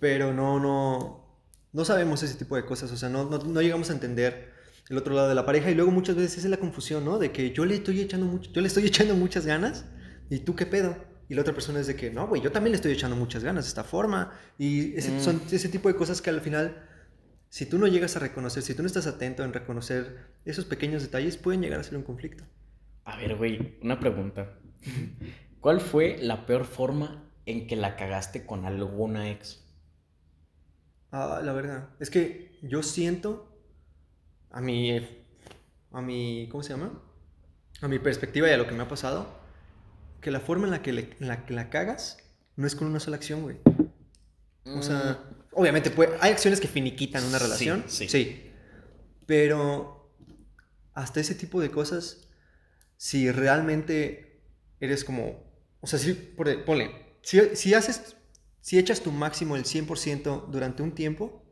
pero 0.00 0.32
no, 0.34 0.60
no, 0.60 1.40
no 1.72 1.84
sabemos 1.84 2.22
ese 2.22 2.34
tipo 2.36 2.56
de 2.56 2.64
cosas, 2.66 2.92
o 2.92 2.96
sea, 2.96 3.08
no, 3.08 3.24
no, 3.28 3.38
no 3.38 3.62
llegamos 3.62 3.90
a 3.90 3.94
entender 3.94 4.52
el 4.90 4.98
otro 4.98 5.14
lado 5.14 5.28
de 5.28 5.34
la 5.34 5.46
pareja 5.46 5.70
y 5.70 5.74
luego 5.74 5.90
muchas 5.90 6.14
veces 6.16 6.44
es 6.44 6.50
la 6.50 6.58
confusión, 6.58 7.04
¿no? 7.04 7.18
De 7.18 7.32
que 7.32 7.52
yo 7.52 7.64
le 7.64 7.76
estoy 7.76 8.00
echando 8.00 8.26
mucho, 8.26 8.50
yo 8.52 8.60
le 8.60 8.68
estoy 8.68 8.84
echando 8.86 9.14
muchas 9.14 9.46
ganas 9.46 9.86
y 10.30 10.40
tú 10.40 10.54
qué 10.54 10.66
pedo. 10.66 10.96
Y 11.26 11.34
la 11.34 11.40
otra 11.40 11.54
persona 11.54 11.80
es 11.80 11.86
de 11.86 11.96
que, 11.96 12.10
no, 12.10 12.28
güey, 12.28 12.42
yo 12.42 12.52
también 12.52 12.72
le 12.72 12.76
estoy 12.76 12.92
echando 12.92 13.16
muchas 13.16 13.42
ganas 13.42 13.64
de 13.64 13.68
esta 13.68 13.82
forma. 13.82 14.34
Y 14.58 14.94
ese, 14.94 15.10
Mm. 15.10 15.20
son 15.20 15.42
ese 15.50 15.70
tipo 15.70 15.88
de 15.88 15.96
cosas 15.96 16.20
que 16.20 16.28
al 16.28 16.42
final, 16.42 16.86
si 17.48 17.64
tú 17.64 17.78
no 17.78 17.86
llegas 17.86 18.14
a 18.16 18.18
reconocer, 18.18 18.62
si 18.62 18.74
tú 18.74 18.82
no 18.82 18.86
estás 18.86 19.06
atento 19.06 19.42
en 19.42 19.54
reconocer 19.54 20.18
esos 20.44 20.66
pequeños 20.66 21.00
detalles, 21.02 21.38
pueden 21.38 21.62
llegar 21.62 21.80
a 21.80 21.82
ser 21.82 21.96
un 21.96 22.02
conflicto. 22.02 22.44
A 23.06 23.16
ver, 23.16 23.36
güey, 23.36 23.78
una 23.80 23.98
pregunta. 23.98 24.52
¿Cuál 25.64 25.80
fue 25.80 26.18
la 26.20 26.44
peor 26.44 26.66
forma 26.66 27.24
en 27.46 27.66
que 27.66 27.74
la 27.74 27.96
cagaste 27.96 28.44
con 28.44 28.66
alguna 28.66 29.30
ex? 29.30 29.64
Ah, 31.10 31.40
la 31.42 31.54
verdad. 31.54 31.88
Es 32.00 32.10
que 32.10 32.58
yo 32.60 32.82
siento 32.82 33.50
a 34.50 34.60
mi. 34.60 35.00
a 35.90 36.02
mi. 36.02 36.48
¿Cómo 36.50 36.62
se 36.62 36.74
llama? 36.74 37.02
A 37.80 37.88
mi 37.88 37.98
perspectiva 37.98 38.46
y 38.46 38.52
a 38.52 38.58
lo 38.58 38.66
que 38.66 38.74
me 38.74 38.82
ha 38.82 38.88
pasado. 38.88 39.26
Que 40.20 40.30
la 40.30 40.40
forma 40.40 40.66
en 40.66 40.72
la 40.72 40.82
que, 40.82 40.92
le- 40.92 41.16
en 41.18 41.28
la, 41.28 41.46
que 41.46 41.54
la 41.54 41.70
cagas 41.70 42.18
no 42.56 42.66
es 42.66 42.76
con 42.76 42.86
una 42.86 43.00
sola 43.00 43.16
acción, 43.16 43.40
güey. 43.40 43.56
O 44.66 44.82
sea, 44.82 45.18
obviamente 45.52 45.90
puede- 45.90 46.14
hay 46.20 46.32
acciones 46.32 46.60
que 46.60 46.68
finiquitan 46.68 47.24
una 47.24 47.38
Mm. 47.38 47.40
Sí, 47.40 47.44
relación. 47.46 47.84
sí. 47.88 48.50
Pero 49.24 50.12
hasta 50.92 51.20
ese 51.20 51.34
tipo 51.34 51.62
de 51.62 51.70
cosas, 51.70 52.28
si 52.98 53.30
realmente 53.30 54.42
eres 54.78 55.04
como. 55.06 55.53
O 55.84 55.86
sea, 55.86 55.98
si, 55.98 56.14
por- 56.14 56.64
ponle, 56.64 56.90
si, 57.22 57.40
si 57.56 57.74
haces. 57.74 58.16
Si 58.62 58.78
echas 58.78 59.02
tu 59.02 59.12
máximo 59.12 59.56
el 59.56 59.64
100% 59.64 60.46
durante 60.48 60.82
un 60.82 60.92
tiempo, 60.94 61.44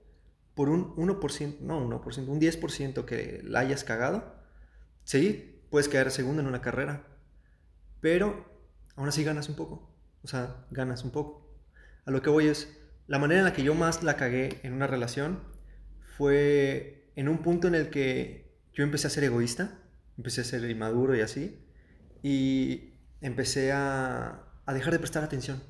por 0.55 0.71
un 0.71 0.97
1%, 0.97 1.59
no 1.61 1.79
1%, 1.87 2.27
un 2.29 2.41
10% 2.41 3.05
que 3.05 3.43
la 3.45 3.61
hayas 3.61 3.85
cagado, 3.85 4.35
sí, 5.05 5.61
puedes 5.71 5.89
quedar 5.91 6.11
segundo 6.11 6.41
en 6.41 6.49
una 6.49 6.63
carrera. 6.63 7.07
Pero 8.01 8.47
aún 8.97 9.09
así 9.09 9.25
ganas 9.25 9.51
un 9.51 9.57
poco. 9.57 9.95
O 10.23 10.27
sea, 10.29 10.65
ganas 10.71 11.05
un 11.05 11.11
poco. 11.11 11.55
A 12.07 12.11
lo 12.11 12.23
que 12.23 12.31
voy 12.31 12.47
es, 12.49 12.79
la 13.09 13.19
manera 13.19 13.41
en 13.41 13.45
la 13.45 13.53
que 13.53 13.63
yo 13.63 13.75
más 13.75 14.03
la 14.03 14.17
cagué 14.17 14.59
en 14.63 14.73
una 14.73 14.87
relación 14.87 15.41
fue 16.17 17.11
en 17.15 17.29
un 17.29 17.43
punto 17.43 17.69
en 17.69 17.75
el 17.75 17.91
que 17.91 18.57
yo 18.73 18.85
empecé 18.85 19.07
a 19.07 19.11
ser 19.11 19.25
egoísta, 19.25 19.79
empecé 20.17 20.41
a 20.41 20.45
ser 20.45 20.65
inmaduro 20.71 21.15
y 21.15 21.21
así, 21.21 21.59
y 22.23 22.92
empecé 23.23 23.73
a, 23.73 24.43
a 24.67 24.75
dejar 24.75 24.93
de 24.93 24.99
prestar 24.99 25.25
atención 25.25 25.63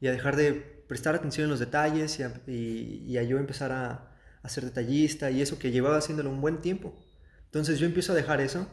y 0.00 0.06
a 0.06 0.12
dejar 0.12 0.36
de 0.36 0.52
prestar 0.54 1.14
atención 1.16 1.44
en 1.44 1.50
los 1.50 1.58
detalles 1.60 2.18
y 2.20 2.22
a, 2.22 2.32
y- 2.46 3.02
y 3.08 3.18
a 3.18 3.22
yo 3.24 3.38
empezar 3.38 3.72
a, 3.72 4.12
a 4.42 4.48
ser 4.48 4.64
detallista 4.64 5.30
y 5.30 5.42
eso 5.42 5.58
que 5.58 5.70
llevaba 5.72 5.96
haciéndolo 5.98 6.30
un 6.30 6.40
buen 6.40 6.60
tiempo. 6.60 6.94
Entonces 7.46 7.78
yo 7.80 7.86
empiezo 7.86 8.12
a 8.12 8.14
dejar 8.14 8.40
eso 8.40 8.68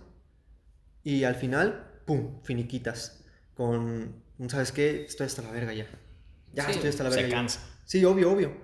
y 1.03 1.23
al 1.23 1.35
final, 1.35 1.85
¡pum!, 2.05 2.41
finiquitas 2.43 3.23
con, 3.55 4.13
¿sabes 4.47 4.71
qué? 4.71 5.03
Estoy 5.05 5.25
hasta 5.27 5.41
la 5.41 5.51
verga 5.51 5.73
ya. 5.73 5.87
Ya 6.53 6.65
Sí, 6.65 6.71
estoy 6.71 6.89
hasta 6.89 7.03
la 7.03 7.09
verga. 7.09 7.23
Se 7.25 7.29
ya". 7.29 7.35
cansa. 7.35 7.59
Sí, 7.85 8.05
obvio, 8.05 8.31
obvio. 8.31 8.55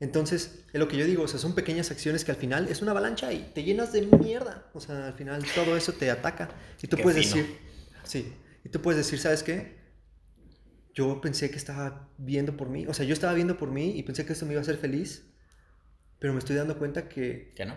Entonces, 0.00 0.64
es 0.72 0.78
lo 0.80 0.88
que 0.88 0.96
yo 0.96 1.04
digo, 1.06 1.22
o 1.22 1.28
sea, 1.28 1.38
son 1.38 1.54
pequeñas 1.54 1.90
acciones 1.90 2.24
que 2.24 2.30
al 2.32 2.36
final 2.36 2.68
es 2.68 2.82
una 2.82 2.90
avalancha 2.90 3.32
y 3.32 3.50
te 3.54 3.62
llenas 3.62 3.92
de 3.92 4.02
mierda. 4.02 4.66
O 4.74 4.80
sea, 4.80 5.06
al 5.06 5.14
final 5.14 5.42
todo 5.54 5.76
eso 5.76 5.92
te 5.92 6.10
ataca. 6.10 6.48
Y 6.82 6.86
tú 6.88 6.96
Qué 6.96 7.02
puedes 7.02 7.24
fino. 7.26 7.36
decir, 7.36 7.58
sí, 8.02 8.32
y 8.64 8.68
tú 8.70 8.80
puedes 8.82 8.98
decir, 9.04 9.18
¿sabes 9.18 9.42
qué? 9.42 9.78
Yo 10.94 11.20
pensé 11.20 11.50
que 11.50 11.56
estaba 11.56 12.08
viendo 12.18 12.56
por 12.56 12.68
mí, 12.68 12.86
o 12.86 12.94
sea, 12.94 13.04
yo 13.04 13.12
estaba 13.12 13.32
viendo 13.34 13.58
por 13.58 13.70
mí 13.70 13.96
y 13.96 14.02
pensé 14.04 14.24
que 14.24 14.32
esto 14.32 14.46
me 14.46 14.52
iba 14.52 14.60
a 14.60 14.62
hacer 14.62 14.76
feliz, 14.76 15.26
pero 16.20 16.32
me 16.32 16.38
estoy 16.38 16.56
dando 16.56 16.78
cuenta 16.78 17.08
que, 17.08 17.52
¿Qué 17.56 17.64
no? 17.66 17.74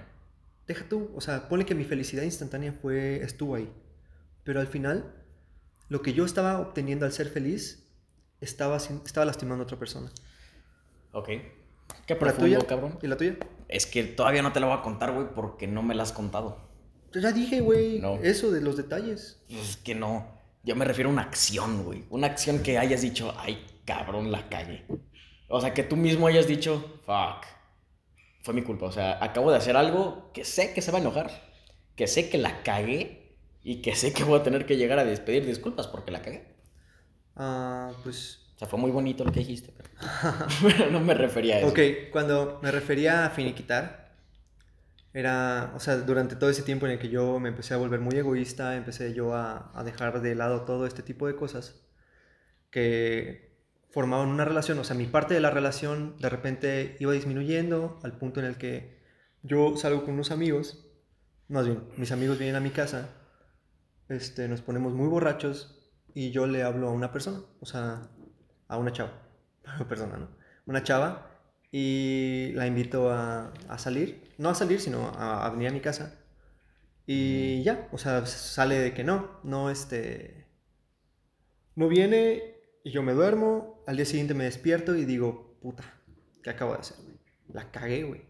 deja 0.67 0.87
tú, 0.87 1.11
o 1.15 1.21
sea, 1.21 1.49
pone 1.49 1.65
que 1.65 1.73
mi 1.75 1.83
felicidad 1.83 2.23
instantánea 2.23 2.73
fue, 2.73 3.23
estuvo 3.23 3.55
ahí, 3.55 3.71
pero 4.43 4.59
al 4.59 4.67
final, 4.67 5.15
lo 5.89 6.01
que 6.01 6.13
yo 6.13 6.25
estaba 6.25 6.59
obteniendo 6.59 7.05
al 7.05 7.11
ser 7.11 7.29
feliz, 7.29 7.87
estaba, 8.39 8.79
sin- 8.79 9.01
estaba 9.05 9.25
lastimando 9.25 9.63
a 9.63 9.65
otra 9.65 9.79
persona. 9.79 10.11
Ok. 11.11 11.27
Qué 12.05 12.13
¿La 12.13 12.19
profundo, 12.19 12.43
tuya? 12.45 12.67
cabrón. 12.67 12.99
¿Y 13.01 13.07
la 13.07 13.17
tuya? 13.17 13.37
Es 13.67 13.85
que 13.87 14.03
todavía 14.03 14.41
no 14.43 14.53
te 14.53 14.59
la 14.59 14.67
voy 14.67 14.77
a 14.77 14.81
contar, 14.81 15.13
güey, 15.13 15.27
porque 15.33 15.65
no 15.67 15.81
me 15.81 15.95
la 15.95 16.03
has 16.03 16.11
contado. 16.11 16.69
Ya 17.13 17.31
dije, 17.31 17.61
güey, 17.61 17.99
No. 17.99 18.15
eso 18.17 18.51
de 18.51 18.61
los 18.61 18.77
detalles. 18.77 19.41
Pues 19.49 19.69
es 19.71 19.77
que 19.77 19.95
no. 19.95 20.36
Yo 20.63 20.75
me 20.75 20.85
refiero 20.85 21.09
a 21.09 21.13
una 21.13 21.21
acción, 21.23 21.83
güey. 21.83 22.05
Una 22.09 22.27
acción 22.27 22.61
que 22.61 22.77
hayas 22.77 23.01
dicho, 23.01 23.33
ay, 23.37 23.65
cabrón, 23.85 24.31
la 24.31 24.49
cagué. 24.49 24.85
O 25.47 25.61
sea, 25.61 25.73
que 25.73 25.83
tú 25.83 25.95
mismo 25.95 26.27
hayas 26.27 26.47
dicho, 26.47 27.01
fuck. 27.05 27.45
Fue 28.43 28.53
mi 28.53 28.61
culpa. 28.61 28.87
O 28.87 28.91
sea, 28.91 29.23
acabo 29.23 29.51
de 29.51 29.57
hacer 29.57 29.77
algo 29.77 30.31
que 30.33 30.43
sé 30.43 30.73
que 30.73 30.81
se 30.81 30.91
va 30.91 30.97
a 30.97 31.01
enojar. 31.01 31.31
Que 31.95 32.07
sé 32.07 32.29
que 32.29 32.37
la 32.37 32.63
cagué. 32.63 33.37
Y 33.63 33.81
que 33.81 33.95
sé 33.95 34.13
que 34.13 34.23
voy 34.23 34.39
a 34.39 34.43
tener 34.43 34.65
que 34.65 34.77
llegar 34.77 34.99
a 34.99 35.05
despedir 35.05 35.45
disculpas 35.45 35.87
porque 35.87 36.11
la 36.11 36.21
cagué. 36.21 36.55
Ah, 37.35 37.91
pues... 38.03 38.43
O 38.55 38.59
sea, 38.59 38.67
fue 38.67 38.79
muy 38.79 38.89
bonito 38.89 39.23
lo 39.23 39.31
que 39.31 39.41
dijiste, 39.41 39.71
pero, 39.75 39.89
pero 40.61 40.89
no 40.89 40.99
me 40.99 41.13
refería 41.13 41.57
a 41.57 41.59
eso. 41.59 41.67
Ok, 41.67 41.79
cuando 42.11 42.59
me 42.63 42.71
refería 42.71 43.25
a 43.25 43.29
finiquitar, 43.29 44.06
era, 45.17 45.73
o 45.75 45.79
sea, 45.79 45.97
durante 45.97 46.35
todo 46.35 46.51
ese 46.51 46.61
tiempo 46.61 46.85
en 46.85 46.91
el 46.91 46.99
que 46.99 47.09
yo 47.09 47.39
me 47.39 47.49
empecé 47.49 47.73
a 47.73 47.77
volver 47.77 47.99
muy 47.99 48.15
egoísta, 48.15 48.75
empecé 48.75 49.15
yo 49.15 49.33
a, 49.33 49.71
dejar 49.83 50.21
de 50.21 50.35
lado 50.35 50.61
todo 50.61 50.85
este 50.85 51.01
tipo 51.01 51.25
de 51.25 51.35
cosas 51.35 51.81
que 52.69 53.57
formaban 53.89 54.29
una 54.29 54.45
relación, 54.45 54.77
o 54.77 54.83
sea, 54.83 54.95
mi 54.95 55.07
parte 55.07 55.33
de 55.33 55.39
la 55.39 55.49
relación 55.49 56.17
de 56.19 56.29
repente 56.29 56.97
iba 56.99 57.13
disminuyendo 57.13 57.99
al 58.03 58.15
punto 58.19 58.41
en 58.41 58.45
el 58.45 58.57
que 58.57 59.01
yo 59.41 59.75
salgo 59.75 60.03
con 60.05 60.13
unos 60.13 60.29
amigos, 60.29 60.87
más 61.47 61.65
bien, 61.65 61.85
mis 61.97 62.11
amigos 62.11 62.37
vienen 62.37 62.57
a 62.57 62.59
mi 62.59 62.69
casa, 62.69 63.09
este, 64.09 64.47
nos 64.47 64.61
ponemos 64.61 64.93
muy 64.93 65.07
borrachos 65.07 65.91
y 66.13 66.29
yo 66.29 66.45
le 66.45 66.61
hablo 66.61 66.89
a 66.89 66.91
una 66.91 67.11
persona, 67.11 67.41
o 67.59 67.65
sea, 67.65 68.03
a 68.67 68.77
una 68.77 68.93
chava, 68.93 69.13
persona, 69.89 70.17
¿no? 70.17 70.29
Una 70.67 70.83
chava 70.83 71.36
y 71.79 72.51
la 72.53 72.65
invito 72.65 73.11
a, 73.11 73.53
a 73.69 73.77
salir, 73.77 74.09
no 74.39 74.49
a 74.49 74.55
salir, 74.55 74.79
sino 74.79 75.09
a, 75.09 75.45
a 75.45 75.49
venir 75.51 75.67
a 75.69 75.71
mi 75.71 75.79
casa. 75.79 76.05
Y 77.05 77.61
ya, 77.63 77.87
o 77.91 77.97
sea, 77.99 78.25
sale 78.25 78.79
de 78.79 78.93
que 78.93 79.03
no, 79.03 79.39
no 79.43 79.69
este... 79.69 80.47
No 81.75 81.87
viene 81.87 82.55
y 82.83 82.91
yo 82.91 83.03
me 83.03 83.13
duermo, 83.13 83.83
al 83.85 83.95
día 83.97 84.05
siguiente 84.05 84.33
me 84.33 84.45
despierto 84.45 84.95
y 84.95 85.05
digo, 85.05 85.57
puta, 85.61 85.83
¿qué 86.41 86.49
acabo 86.49 86.73
de 86.73 86.79
hacer, 86.79 86.97
güey? 87.03 87.17
La 87.49 87.69
cagué, 87.71 88.03
güey. 88.03 88.21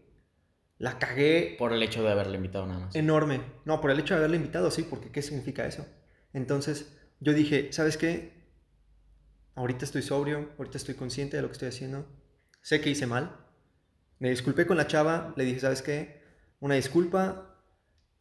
La 0.76 0.98
cagué 0.98 1.56
Por 1.58 1.72
el 1.72 1.82
hecho 1.82 2.02
de 2.02 2.10
haberle 2.12 2.36
invitado 2.36 2.66
nada 2.66 2.80
más. 2.80 2.94
enorme. 2.94 3.40
No, 3.64 3.80
por 3.80 3.90
el 3.90 3.98
hecho 3.98 4.14
de 4.14 4.18
haberle 4.18 4.36
invitado, 4.36 4.70
sí, 4.70 4.82
porque 4.88 5.10
¿qué 5.10 5.22
significa 5.22 5.66
eso? 5.66 5.86
Entonces, 6.34 6.94
yo 7.20 7.32
dije, 7.32 7.72
¿sabes 7.72 7.96
qué? 7.96 8.36
ahorita 9.54 9.84
estoy 9.84 10.02
sobrio, 10.02 10.50
ahorita 10.56 10.76
estoy 10.78 10.94
consciente 10.94 11.36
de 11.36 11.42
lo 11.42 11.48
que 11.48 11.54
estoy 11.54 11.68
haciendo. 11.68 12.06
Sé 12.68 12.82
que 12.82 12.90
hice 12.90 13.06
mal. 13.06 13.34
Me 14.18 14.28
disculpé 14.28 14.66
con 14.66 14.76
la 14.76 14.86
chava, 14.86 15.32
le 15.36 15.44
dije, 15.44 15.58
¿sabes 15.58 15.80
qué? 15.80 16.20
Una 16.60 16.74
disculpa. 16.74 17.56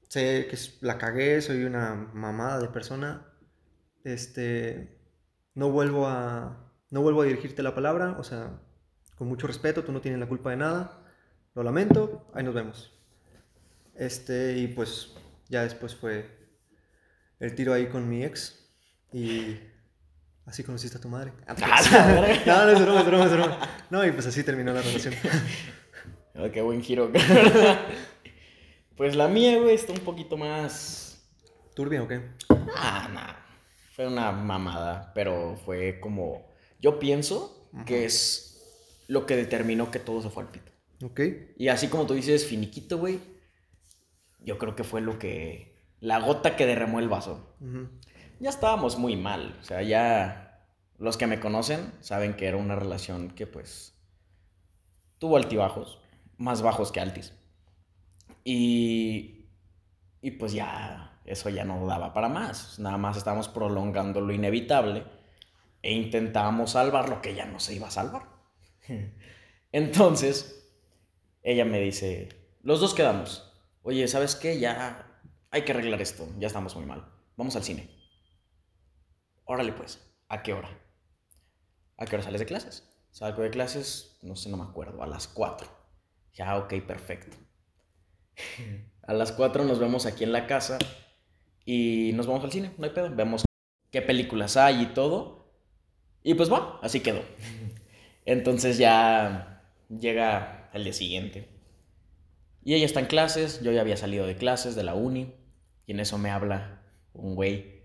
Sé 0.08 0.48
que 0.50 0.58
la 0.80 0.98
cagué, 0.98 1.42
soy 1.42 1.66
una 1.66 1.96
mamada 2.14 2.58
de 2.62 2.70
persona. 2.70 3.28
Este, 4.06 5.02
no 5.54 5.70
vuelvo 5.70 6.08
a 6.08 6.72
no 6.92 7.02
vuelvo 7.02 7.24
a 7.24 7.26
dirigirte 7.26 7.62
la 7.62 7.76
palabra, 7.76 8.16
o 8.18 8.24
sea, 8.24 8.62
con 9.18 9.28
mucho 9.28 9.48
respeto, 9.48 9.84
tú 9.84 9.92
no 9.92 10.00
tienes 10.00 10.18
la 10.18 10.30
culpa 10.30 10.52
de 10.52 10.56
nada. 10.56 10.98
Lo 11.54 11.62
lamento, 11.62 12.32
ahí 12.34 12.46
nos 12.46 12.56
vemos. 12.56 12.98
Este, 13.96 14.58
y 14.58 14.68
pues 14.68 15.14
ya 15.50 15.64
después 15.64 15.94
fue 15.94 16.54
el 17.42 17.54
tiro 17.54 17.74
ahí 17.74 17.88
con 17.88 18.08
mi 18.08 18.24
ex 18.24 18.72
y 19.12 19.58
así 20.48 20.64
conociste 20.64 20.98
a 20.98 21.02
tu 21.02 21.10
madre. 21.10 21.34
A 21.46 21.54
la 21.92 22.22
verga. 22.22 22.44
no, 22.46 22.66
no 22.66 22.72
es 22.72 22.82
broma, 22.82 23.00
es 23.02 23.06
broma, 23.06 23.26
es 23.26 23.32
broma. 23.32 23.60
No, 23.90 24.06
y 24.06 24.12
pues 24.12 24.26
así 24.26 24.44
terminó 24.44 24.74
la 24.74 24.82
relación. 24.82 25.14
Oh, 26.36 26.50
qué 26.52 26.62
buen 26.62 26.82
giro. 26.82 27.12
pues 28.96 29.16
la 29.16 29.28
mía, 29.28 29.60
güey, 29.60 29.76
está 29.76 29.94
un 29.94 30.00
poquito 30.00 30.38
más. 30.38 31.28
¿Turbia 31.76 32.02
o 32.02 32.08
qué? 32.08 32.22
Ah, 32.76 33.10
no. 33.14 33.48
Fue 33.96 34.08
una 34.08 34.32
mamada, 34.32 35.12
pero 35.14 35.58
fue 35.64 36.00
como. 36.00 36.48
Yo 36.80 37.00
pienso 37.00 37.70
que 37.86 38.06
es 38.06 39.04
lo 39.08 39.26
que 39.26 39.36
determinó 39.36 39.92
que 39.92 40.00
todo 40.00 40.22
se 40.22 40.30
fue 40.30 40.44
al 40.44 40.50
pito. 40.50 40.72
Ok. 41.04 41.22
Y 41.58 41.68
así 41.68 41.88
como 41.88 42.06
tú 42.06 42.14
dices, 42.14 42.46
finiquito, 42.46 42.98
güey. 42.98 43.20
Yo 44.40 44.58
creo 44.58 44.76
que 44.76 44.84
fue 44.84 45.02
lo 45.02 45.20
que. 45.20 45.76
La 46.00 46.20
gota 46.20 46.56
que 46.56 46.66
derramó 46.66 47.00
el 47.00 47.10
vaso. 47.10 47.56
Ujú. 47.60 47.90
Ya 48.40 48.50
estábamos 48.50 48.98
muy 48.98 49.16
mal. 49.16 49.58
O 49.60 49.64
sea, 49.64 49.82
ya. 49.82 50.44
Los 50.98 51.18
que 51.18 51.28
me 51.28 51.40
conocen 51.40 51.94
saben 52.00 52.36
que 52.36 52.48
era 52.48 52.58
una 52.58 52.76
relación 52.76 53.32
que, 53.32 53.48
pues. 53.48 53.96
Tuvo 55.18 55.38
altibajos. 55.38 56.00
Más 56.38 56.62
bajos 56.62 56.92
que 56.92 57.00
altis. 57.00 57.34
Y. 58.44 59.50
Y 60.22 60.32
pues 60.32 60.54
ya. 60.54 61.20
Eso 61.26 61.50
ya 61.50 61.66
no 61.66 61.86
daba 61.88 62.14
para 62.14 62.30
más. 62.30 62.80
Nada 62.80 62.98
más 62.98 63.18
estábamos 63.18 63.50
prolongando 63.50 64.22
lo 64.22 64.34
inevitable. 64.34 65.04
E 65.82 65.94
intentábamos 65.94 66.72
salvar 66.72 67.10
lo 67.10 67.22
que 67.22 67.36
ya 67.36 67.46
no 67.46 67.60
se 67.60 67.76
iba 67.76 67.88
a 67.88 67.92
salvar. 67.92 68.24
Entonces. 69.72 70.54
Ella 71.44 71.66
me 71.66 71.80
dice. 71.80 72.30
Los 72.62 72.80
dos 72.80 72.94
quedamos. 72.94 73.52
Oye, 73.82 74.08
¿sabes 74.08 74.36
qué? 74.36 74.60
Ya. 74.60 75.22
Hay 75.50 75.64
que 75.64 75.72
arreglar 75.72 76.02
esto. 76.02 76.28
Ya 76.38 76.48
estamos 76.48 76.76
muy 76.76 76.86
mal. 76.86 77.06
Vamos 77.36 77.56
al 77.56 77.64
cine. 77.64 77.97
Órale 79.48 79.72
pues, 79.72 80.06
¿a 80.28 80.44
qué 80.44 80.54
hora? 80.54 80.70
¿A 81.98 82.06
qué 82.06 82.16
hora 82.16 82.24
sales 82.24 82.42
de 82.42 82.46
clases? 82.46 82.94
Salgo 83.12 83.44
de 83.44 83.50
clases, 83.50 84.20
no 84.22 84.36
sé, 84.36 84.50
no 84.50 84.58
me 84.58 84.64
acuerdo, 84.64 85.02
a 85.02 85.08
las 85.08 85.28
4. 85.30 85.68
Ya, 86.34 86.58
ok, 86.58 86.74
perfecto. 86.86 87.36
A 89.04 89.14
las 89.14 89.32
4 89.32 89.64
nos 89.64 89.80
vemos 89.80 90.06
aquí 90.06 90.26
en 90.26 90.34
la 90.34 90.48
casa 90.48 90.78
y 91.64 92.12
nos 92.14 92.28
vamos 92.28 92.44
al 92.44 92.52
cine, 92.52 92.74
no 92.78 92.84
hay 92.84 92.92
pedo. 92.92 93.10
Vemos 93.16 93.46
qué 93.90 94.02
películas 94.02 94.58
hay 94.58 94.82
y 94.82 94.86
todo. 94.88 95.54
Y 96.24 96.34
pues 96.34 96.52
va, 96.52 96.78
así 96.84 97.00
quedó. 97.00 97.22
Entonces 98.26 98.78
ya 98.78 99.64
llega 99.88 100.70
el 100.74 100.84
día 100.84 100.92
siguiente. 100.92 101.48
Y 102.66 102.74
ella 102.74 102.86
está 102.86 103.00
en 103.00 103.06
clases, 103.06 103.62
yo 103.62 103.72
ya 103.72 103.80
había 103.80 103.96
salido 103.96 104.28
de 104.28 104.36
clases 104.36 104.76
de 104.76 104.84
la 104.84 104.94
uni. 104.94 105.34
Y 105.86 105.94
en 105.94 106.02
eso 106.02 106.18
me 106.18 106.30
habla 106.30 106.84
un 107.14 107.34
güey 107.34 107.77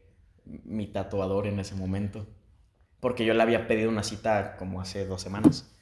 mi 0.44 0.87
tatuador 0.87 1.46
en 1.46 1.61
ese 1.61 1.74
momento. 1.74 2.26
Porque 3.00 3.24
yo 3.24 3.35
le 3.35 3.42
había 3.42 3.66
pedido 3.66 3.90
una 3.90 4.02
cita 4.02 4.57
como 4.57 4.81
hace 4.81 5.07
dos 5.07 5.20
semanas. 5.20 5.74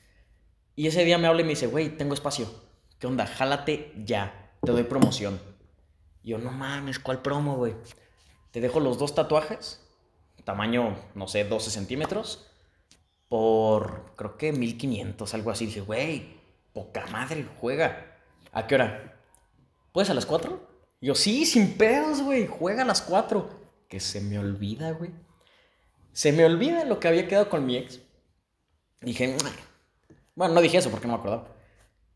Y 0.75 0.87
ese 0.87 1.05
día 1.05 1.19
me 1.19 1.27
habla 1.27 1.43
y 1.43 1.45
me 1.45 1.51
dice, 1.51 1.67
güey, 1.67 1.91
tengo 1.91 2.15
espacio. 2.15 2.47
¿Qué 2.99 3.07
onda? 3.07 3.27
Jálate 3.27 3.93
ya. 4.05 4.55
Te 4.63 4.73
doy 4.73 4.85
promoción. 4.85 5.41
Y 6.23 6.31
yo, 6.31 6.39
no 6.39 6.51
mames, 6.51 6.99
¿cuál 6.99 7.23
promo, 7.23 7.57
güey? 7.57 7.75
Te 8.51 8.61
dejo 8.61 8.81
los 8.81 8.99
dos 8.99 9.15
tatuajes. 9.15 9.87
Tamaño, 10.45 10.97
no 11.15 11.29
sé, 11.29 11.45
12 11.45 11.71
centímetros. 11.71 12.47
Por, 13.29 14.15
creo 14.17 14.37
que 14.37 14.53
1500, 14.53 15.35
algo 15.35 15.51
así. 15.51 15.67
dije, 15.67 15.83
güey, 15.83 16.41
poca 16.73 17.07
madre, 17.09 17.47
juega. 17.61 18.17
¿A 18.53 18.67
qué 18.67 18.77
hora? 18.77 19.21
¿Puedes 19.93 20.11
a 20.11 20.15
las 20.15 20.27
4? 20.27 20.69
Y 21.01 21.07
yo, 21.09 21.15
sí, 21.15 21.45
sin 21.47 21.77
pedos, 21.77 22.23
güey. 22.23 22.47
Juega 22.47 22.83
a 22.83 22.87
las 22.87 23.03
4 23.03 23.60
que 23.91 24.01
se 24.01 24.21
me 24.23 24.39
olvida, 24.39 24.93
güey. 24.93 25.11
Se 26.13 26.33
me 26.33 26.45
olvida 26.47 26.85
lo 26.87 26.99
que 27.01 27.09
había 27.09 27.29
quedado 27.29 27.51
con 27.51 27.67
mi 27.67 27.77
ex. 27.77 28.01
Dije, 29.03 29.29
"Mua". 29.29 29.51
bueno, 30.35 30.55
no 30.55 30.61
dije 30.63 30.79
eso 30.79 30.91
porque 30.91 31.07
no 31.07 31.15
me 31.15 31.19
acordaba. 31.19 31.55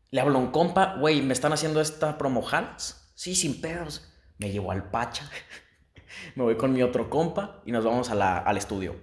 Le 0.09 0.21
hablo 0.21 0.37
a 0.39 0.41
un 0.41 0.51
compa, 0.51 0.95
güey, 0.99 1.21
me 1.21 1.33
están 1.33 1.53
haciendo 1.53 1.81
esta 1.81 2.17
promo 2.17 2.41
jalas. 2.41 3.11
Sí, 3.15 3.35
sin 3.35 3.61
pedos. 3.61 4.11
Me 4.37 4.51
llevo 4.51 4.71
al 4.71 4.89
Pacha. 4.89 5.29
me 6.35 6.43
voy 6.43 6.55
con 6.57 6.73
mi 6.73 6.81
otro 6.81 7.09
compa 7.09 7.61
y 7.65 7.71
nos 7.71 7.83
vamos 7.85 8.09
a 8.09 8.15
la- 8.15 8.37
al 8.39 8.57
estudio. 8.57 8.95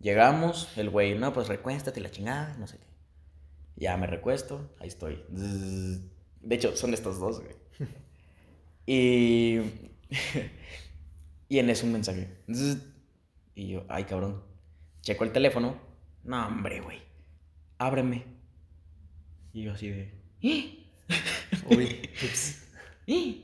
Llegamos, 0.00 0.68
el 0.76 0.90
güey, 0.90 1.18
no, 1.18 1.32
pues 1.32 1.48
recuéstate 1.48 2.00
la 2.00 2.10
chingada, 2.10 2.54
no 2.58 2.66
sé 2.66 2.78
qué. 2.78 2.86
Ya 3.76 3.96
me 3.96 4.06
recuesto, 4.06 4.74
ahí 4.78 4.88
estoy. 4.88 5.24
De 5.30 6.54
hecho, 6.54 6.76
son 6.76 6.92
estos 6.94 7.18
dos, 7.18 7.40
güey. 7.40 7.56
Y. 8.86 9.60
y 11.48 11.58
en 11.58 11.70
eso 11.70 11.86
un 11.86 11.92
mensaje. 11.92 12.28
Y 13.54 13.68
yo, 13.68 13.84
ay, 13.88 14.04
cabrón. 14.04 14.42
Checo 15.02 15.24
el 15.24 15.32
teléfono. 15.32 15.76
No, 16.24 16.46
hombre, 16.46 16.80
güey. 16.80 17.02
Ábreme. 17.78 18.24
Y 19.52 19.62
yo 19.64 19.72
así 19.72 19.88
de. 19.90 20.12
"¿Eh? 20.42 20.78
Uy, 21.70 22.10
ups. 22.24 22.64
¿Eh?". 23.06 23.42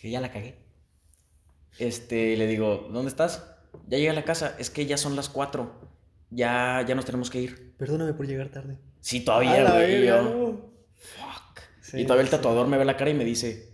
Que 0.00 0.10
ya 0.10 0.20
la 0.20 0.32
cagué. 0.32 0.56
Este, 1.78 2.36
le 2.36 2.46
digo, 2.46 2.88
¿dónde 2.90 3.10
estás? 3.10 3.44
Ya 3.88 3.98
llegué 3.98 4.10
a 4.10 4.14
la 4.14 4.24
casa. 4.24 4.56
Es 4.58 4.70
que 4.70 4.86
ya 4.86 4.96
son 4.96 5.14
las 5.16 5.28
cuatro. 5.28 5.74
Ya, 6.30 6.84
ya 6.86 6.94
nos 6.94 7.04
tenemos 7.04 7.30
que 7.30 7.40
ir. 7.42 7.74
Perdóname 7.76 8.14
por 8.14 8.26
llegar 8.26 8.48
tarde. 8.48 8.78
Sí, 9.00 9.20
todavía, 9.24 9.70
güey. 9.70 9.94
y 9.94 10.00
verga, 10.00 10.22
yo, 10.22 10.22
no. 10.22 10.70
Fuck. 10.94 11.60
Sí, 11.82 12.00
y 12.00 12.04
todavía 12.04 12.22
el 12.22 12.28
sí. 12.28 12.36
tatuador 12.36 12.66
me 12.66 12.78
ve 12.78 12.84
la 12.84 12.96
cara 12.96 13.10
y 13.10 13.14
me 13.14 13.24
dice, 13.24 13.72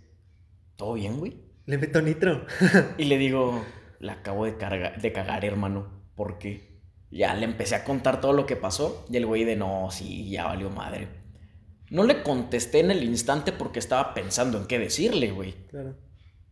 ¿todo 0.75 0.93
bien, 0.93 1.17
güey? 1.17 1.42
Le 1.65 1.77
meto 1.77 2.01
nitro. 2.01 2.45
Y 2.97 3.05
le 3.05 3.17
digo, 3.17 3.63
la 3.99 4.13
acabo 4.13 4.45
de, 4.45 4.57
carga- 4.57 4.95
de 4.95 5.11
cagar, 5.13 5.45
hermano. 5.45 5.87
¿Por 6.15 6.37
qué? 6.37 6.81
Ya 7.11 7.33
le 7.35 7.45
empecé 7.45 7.75
a 7.75 7.83
contar 7.83 8.19
todo 8.21 8.33
lo 8.33 8.45
que 8.45 8.55
pasó. 8.55 9.05
Y 9.09 9.17
el 9.17 9.25
güey 9.25 9.43
de, 9.45 9.55
no, 9.55 9.89
sí, 9.91 10.29
ya 10.29 10.45
valió 10.45 10.69
madre. 10.69 11.07
No 11.89 12.03
le 12.03 12.23
contesté 12.23 12.79
en 12.79 12.91
el 12.91 13.03
instante 13.03 13.51
porque 13.51 13.79
estaba 13.79 14.13
pensando 14.13 14.57
en 14.57 14.65
qué 14.65 14.79
decirle, 14.79 15.31
güey. 15.31 15.53
Claro. 15.69 15.95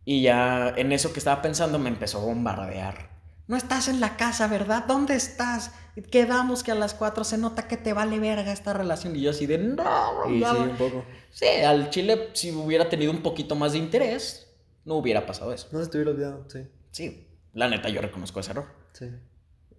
Y 0.04 0.22
ya 0.22 0.72
en 0.76 0.92
eso 0.92 1.12
que 1.12 1.18
estaba 1.18 1.42
pensando 1.42 1.78
me 1.78 1.88
empezó 1.88 2.18
a 2.20 2.24
bombardear. 2.24 3.10
No 3.48 3.56
estás 3.56 3.88
en 3.88 4.00
la 4.00 4.16
casa, 4.16 4.46
¿verdad? 4.46 4.84
¿Dónde 4.86 5.14
estás? 5.14 5.72
Quedamos 6.10 6.62
que 6.62 6.70
a 6.70 6.76
las 6.76 6.94
4 6.94 7.24
se 7.24 7.38
nota 7.38 7.66
que 7.68 7.76
te 7.76 7.92
vale 7.92 8.18
verga 8.18 8.52
esta 8.52 8.72
relación. 8.72 9.14
Y 9.16 9.20
yo 9.22 9.30
así 9.30 9.46
de, 9.46 9.58
no, 9.58 10.30
Y 10.30 10.38
no, 10.38 10.52
sí, 10.54 10.58
no". 10.58 10.70
un 10.70 10.76
poco. 10.76 11.04
Sí, 11.30 11.46
al 11.46 11.90
chile, 11.90 12.30
si 12.34 12.52
hubiera 12.52 12.88
tenido 12.88 13.10
un 13.10 13.20
poquito 13.22 13.54
más 13.56 13.72
de 13.72 13.78
interés, 13.78 14.51
no 14.84 14.94
hubiera 14.96 15.26
pasado 15.26 15.52
eso. 15.52 15.68
No 15.72 15.82
se 15.82 15.90
te 15.90 15.98
hubiera 15.98 16.10
olvidado, 16.12 16.46
sí. 16.50 16.60
Sí, 16.90 17.28
la 17.52 17.68
neta, 17.68 17.88
yo 17.88 18.00
reconozco 18.00 18.40
ese 18.40 18.50
error. 18.52 18.66
Sí. 18.92 19.06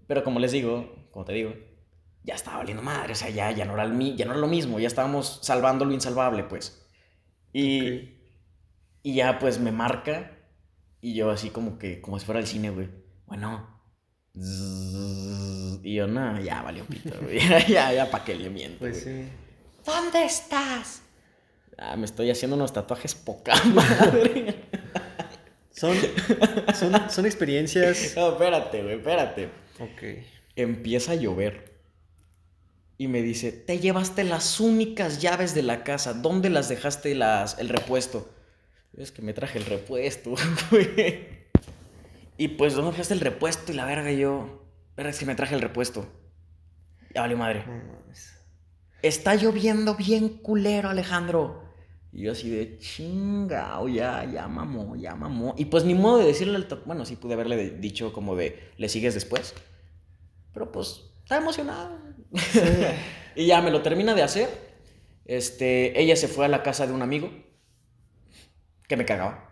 Pero 0.07 0.23
como 0.23 0.39
les 0.39 0.51
digo, 0.51 1.07
como 1.11 1.25
te 1.25 1.33
digo, 1.33 1.53
ya 2.23 2.35
estaba 2.35 2.57
valiendo 2.57 2.83
madre. 2.83 3.13
O 3.13 3.15
sea, 3.15 3.29
ya, 3.29 3.51
ya, 3.51 3.65
no, 3.65 3.73
era 3.73 3.83
el 3.83 4.15
ya 4.15 4.25
no 4.25 4.31
era 4.31 4.39
lo 4.41 4.47
mismo. 4.47 4.79
Ya 4.79 4.87
estábamos 4.87 5.39
salvando 5.43 5.85
lo 5.85 5.93
insalvable, 5.93 6.43
pues. 6.43 6.85
Y, 7.51 8.17
y 9.03 9.15
ya, 9.15 9.39
pues, 9.39 9.59
me 9.59 9.71
marca. 9.71 10.31
Y 11.01 11.13
yo 11.13 11.29
así 11.31 11.49
como 11.49 11.77
que, 11.77 12.01
como 12.01 12.19
si 12.19 12.25
fuera 12.25 12.39
el 12.39 12.47
cine, 12.47 12.69
güey. 12.69 12.89
Bueno. 13.25 13.69
Y 14.35 15.95
yo, 15.95 16.07
no, 16.07 16.39
ya 16.41 16.61
valió 16.61 16.85
pito, 16.85 17.13
güey. 17.21 17.39
ya, 17.67 17.91
ya, 17.93 18.09
pa' 18.09 18.23
que 18.23 18.35
le 18.35 18.49
miento, 18.49 18.79
Pues 18.79 19.03
güey. 19.03 19.23
sí. 19.25 19.29
¿Dónde 19.85 20.23
estás? 20.25 21.01
Ah, 21.77 21.95
me 21.97 22.05
estoy 22.05 22.29
haciendo 22.31 22.55
unos 22.55 22.71
tatuajes 22.71 23.15
poca 23.15 23.53
madre. 23.65 24.69
Son, 25.73 25.97
son, 26.75 27.09
son 27.09 27.25
experiencias. 27.25 28.13
no, 28.15 28.31
espérate, 28.31 28.83
güey, 28.83 28.95
espérate. 28.95 29.49
Ok. 29.79 30.23
Empieza 30.55 31.13
a 31.13 31.15
llover. 31.15 31.73
Y 32.97 33.07
me 33.07 33.21
dice, 33.23 33.51
te 33.51 33.79
llevaste 33.79 34.23
las 34.23 34.59
únicas 34.59 35.19
llaves 35.19 35.55
de 35.55 35.63
la 35.63 35.83
casa. 35.83 36.13
¿Dónde 36.13 36.49
las 36.49 36.69
dejaste 36.69 37.15
las, 37.15 37.57
el 37.57 37.69
repuesto? 37.69 38.31
Es 38.95 39.11
que 39.11 39.23
me 39.23 39.33
traje 39.33 39.57
el 39.57 39.65
repuesto, 39.65 40.35
güey. 40.71 41.43
Y 42.37 42.49
pues, 42.49 42.75
¿dónde 42.75 42.91
dejaste 42.91 43.15
el 43.15 43.19
repuesto? 43.19 43.71
Y 43.71 43.75
la 43.75 43.85
verga, 43.85 44.11
yo, 44.11 44.63
verga, 44.95 45.09
es 45.09 45.17
que 45.17 45.25
me 45.25 45.35
traje 45.35 45.55
el 45.55 45.61
repuesto. 45.61 46.07
Ya 47.15 47.21
valió 47.21 47.37
madre. 47.37 47.65
Está 49.01 49.35
lloviendo 49.35 49.95
bien 49.95 50.29
culero, 50.29 50.89
Alejandro. 50.89 51.62
Y 52.13 52.23
yo 52.23 52.31
así 52.33 52.49
de 52.49 52.77
chingao, 52.77 53.87
ya, 53.89 54.23
ya 54.31 54.47
mamó, 54.47 54.95
ya 54.95 55.15
mamó. 55.15 55.55
Y 55.57 55.65
pues 55.65 55.83
ni 55.83 55.95
modo 55.95 56.19
de 56.19 56.25
decirle 56.25 56.55
al 56.55 56.67
tat- 56.67 56.83
Bueno, 56.85 57.05
sí 57.05 57.15
pude 57.15 57.33
haberle 57.33 57.57
de- 57.57 57.71
dicho 57.71 58.13
como 58.13 58.35
de, 58.35 58.69
¿le 58.77 58.87
sigues 58.89 59.15
después? 59.15 59.55
Pero 60.53 60.71
pues 60.71 61.01
estaba 61.23 61.41
emocionado. 61.41 61.97
y 63.35 63.47
ya 63.47 63.61
me 63.61 63.71
lo 63.71 63.81
termina 63.81 64.13
de 64.13 64.21
hacer. 64.21 64.47
Este, 65.25 65.99
ella 65.99 66.15
se 66.15 66.27
fue 66.27 66.45
a 66.45 66.49
la 66.49 66.61
casa 66.63 66.85
de 66.85 66.93
un 66.93 67.01
amigo 67.01 67.31
que 68.87 68.97
me 68.97 69.05
cagaba. 69.05 69.49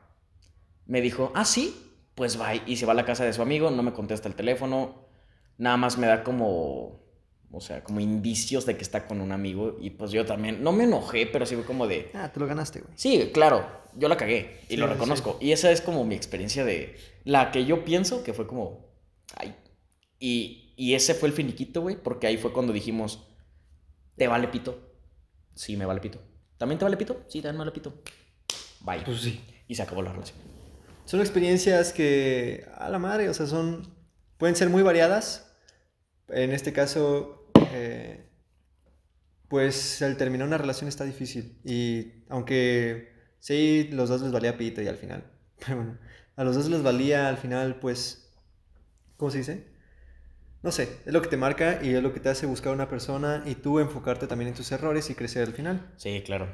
Me 0.86 1.02
dijo, 1.02 1.32
ah, 1.36 1.46
sí, 1.46 1.76
pues 2.16 2.38
bye. 2.38 2.62
Y 2.68 2.78
se 2.78 2.86
va 2.86 2.92
a 2.92 2.96
la 2.96 3.06
casa 3.06 3.24
de 3.26 3.34
su 3.34 3.42
amigo, 3.42 3.72
no 3.72 3.82
me 3.84 3.94
contesta 3.94 4.28
el 4.28 4.36
teléfono. 4.36 5.08
Nada 5.58 5.78
más 5.78 5.98
me 5.98 6.08
da 6.08 6.24
como, 6.24 7.01
o 7.52 7.62
sea, 7.62 7.84
como 7.84 8.00
indicios 8.00 8.66
de 8.66 8.76
que 8.78 8.84
está 8.84 9.08
con 9.08 9.22
un 9.22 9.32
amigo. 9.32 9.78
Y 9.82 9.92
pues 9.92 10.12
yo 10.12 10.26
también, 10.26 10.64
no 10.64 10.72
me 10.72 10.86
enojé, 10.86 11.26
pero 11.28 11.46
sí 11.46 11.56
fue 11.56 11.66
como 11.66 11.88
de, 11.88 12.10
Ah, 12.14 12.32
te 12.32 12.40
lo 12.40 12.48
ganaste, 12.48 12.80
güey. 12.82 12.94
Sí, 12.96 13.30
claro, 13.34 13.66
yo 13.98 14.08
la 14.08 14.18
cagué 14.18 14.60
y 14.70 14.76
Sí, 14.76 14.78
lo 14.78 14.88
sí. 14.88 14.94
reconozco. 14.94 15.38
Y 15.42 15.52
esa 15.52 15.72
es 15.72 15.82
como 15.82 16.04
mi 16.06 16.16
experiencia 16.16 16.64
de 16.66 16.96
la 17.24 17.52
que 17.52 17.66
yo 17.66 17.84
pienso 17.86 18.24
que 18.24 18.34
fue 18.34 18.48
como, 18.48 18.88
ay. 19.36 19.56
Y, 20.20 20.74
y 20.78 20.94
ese 20.94 21.14
fue 21.14 21.30
el 21.30 21.34
finiquito, 21.36 21.82
güey, 21.82 21.96
porque 22.02 22.28
ahí 22.28 22.38
fue 22.38 22.54
cuando 22.54 22.74
dijimos, 22.74 23.28
¿te 24.18 24.28
vale 24.28 24.48
pito? 24.48 24.80
Sí, 25.56 25.76
me 25.78 25.86
vale 25.86 26.00
pito. 26.00 26.20
¿También 26.58 26.80
te 26.80 26.86
vale 26.86 26.96
pito? 26.98 27.24
Sí, 27.28 27.40
también 27.42 27.56
me 27.58 27.60
vale 27.60 27.72
pito. 27.72 28.02
Bye. 28.82 29.02
Pues 29.04 29.22
sí. 29.22 29.42
Y 29.68 29.76
se 29.76 29.82
acabó 29.82 30.02
la 30.02 30.12
relación. 30.12 30.38
Son 31.06 31.20
experiencias 31.20 31.92
que, 31.92 32.66
a 32.78 32.90
la 32.90 33.00
madre, 33.00 33.28
o 33.30 33.34
sea, 33.34 33.48
son, 33.48 33.94
pueden 34.38 34.56
ser 34.56 34.70
muy 34.70 34.84
variadas. 34.84 35.52
En 36.30 36.52
este 36.52 36.72
caso, 36.72 37.41
eh, 37.72 38.30
pues 39.48 40.02
el 40.02 40.18
terminar 40.18 40.48
una 40.48 40.58
relación 40.58 40.88
está 40.88 41.04
difícil. 41.04 41.60
Y 41.64 42.24
aunque 42.30 43.14
sí, 43.40 43.90
los 43.92 44.10
dos 44.10 44.22
les 44.22 44.32
valía 44.32 44.58
pito 44.58 44.82
y 44.82 44.88
al 44.88 44.98
final, 44.98 45.26
pero 45.60 45.78
bueno, 45.78 45.98
a 46.36 46.44
los 46.44 46.56
dos 46.56 46.70
les 46.70 46.84
valía 46.84 47.28
al 47.28 47.38
final, 47.38 47.80
pues, 47.80 48.34
¿cómo 49.18 49.32
se 49.32 49.40
dice? 49.40 49.72
No 50.64 50.72
sé, 50.72 51.00
es 51.06 51.12
lo 51.12 51.22
que 51.22 51.28
te 51.28 51.38
marca 51.38 51.80
y 51.84 51.96
es 51.96 52.04
lo 52.04 52.14
que 52.14 52.20
te 52.20 52.30
hace 52.30 52.46
buscar 52.46 52.72
una 52.72 52.88
persona 52.88 53.44
y 53.46 53.56
tú 53.56 53.80
enfocarte 53.80 54.28
también 54.28 54.50
en 54.50 54.54
tus 54.54 54.72
errores 54.72 55.10
y 55.10 55.16
crecer 55.16 55.48
al 55.48 55.54
final. 55.54 55.92
Sí, 55.98 56.22
claro. 56.24 56.48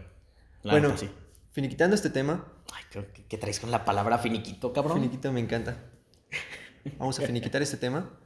La 0.63 0.73
bueno, 0.73 0.97
sí. 0.97 1.09
finiquitando 1.51 1.93
este 1.93 2.09
tema, 2.09 2.53
Ay, 2.73 2.83
creo 2.89 3.11
que, 3.11 3.25
que 3.25 3.37
traes 3.37 3.59
con 3.59 3.69
la 3.69 3.85
palabra 3.85 4.17
finiquito, 4.17 4.71
cabrón. 4.71 4.99
Finiquito 4.99 5.31
me 5.31 5.41
encanta. 5.41 5.77
Vamos 6.97 7.19
a 7.19 7.23
finiquitar 7.23 7.61
este 7.61 7.77
tema. 7.77 8.17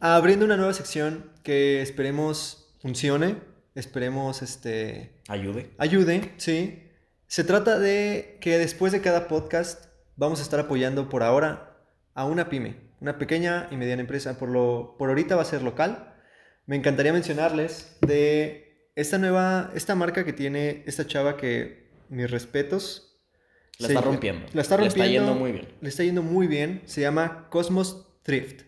Abriendo 0.00 0.44
una 0.44 0.56
nueva 0.56 0.72
sección 0.74 1.30
que 1.42 1.82
esperemos 1.82 2.72
funcione, 2.80 3.36
esperemos 3.74 4.42
este 4.42 5.12
Ayude. 5.28 5.70
ayude, 5.78 6.32
sí. 6.36 6.84
Se 7.26 7.44
trata 7.44 7.78
de 7.78 8.38
que 8.40 8.58
después 8.58 8.92
de 8.92 9.00
cada 9.00 9.28
podcast 9.28 9.86
vamos 10.16 10.38
a 10.40 10.42
estar 10.42 10.60
apoyando 10.60 11.08
por 11.08 11.22
ahora 11.22 11.76
a 12.14 12.24
una 12.24 12.48
pyme, 12.48 12.76
una 13.00 13.18
pequeña 13.18 13.66
y 13.70 13.76
mediana 13.76 14.00
empresa. 14.02 14.38
Por 14.38 14.48
lo 14.50 14.94
por 14.98 15.08
ahorita 15.08 15.36
va 15.36 15.42
a 15.42 15.46
ser 15.46 15.62
local. 15.62 16.14
Me 16.66 16.76
encantaría 16.76 17.12
mencionarles 17.12 17.96
de 18.06 18.90
esta 18.94 19.18
nueva 19.18 19.70
esta 19.74 19.94
marca 19.94 20.24
que 20.24 20.32
tiene 20.32 20.82
esta 20.86 21.06
chava 21.06 21.36
que 21.36 21.90
mis 22.08 22.30
respetos 22.30 23.18
La 23.78 23.88
se- 23.88 23.92
está 23.94 24.04
rompiendo. 24.04 24.46
La 24.54 24.62
está 24.62 24.76
Le 24.76 24.84
rompiendo. 24.84 25.04
está 25.04 25.12
yendo 25.12 25.34
muy 25.34 25.52
bien. 25.52 25.68
Le 25.80 25.88
está 25.88 26.04
yendo 26.04 26.22
muy 26.22 26.46
bien. 26.46 26.82
Se 26.86 27.00
llama 27.00 27.48
Cosmos 27.50 28.06
Thrift. 28.22 28.62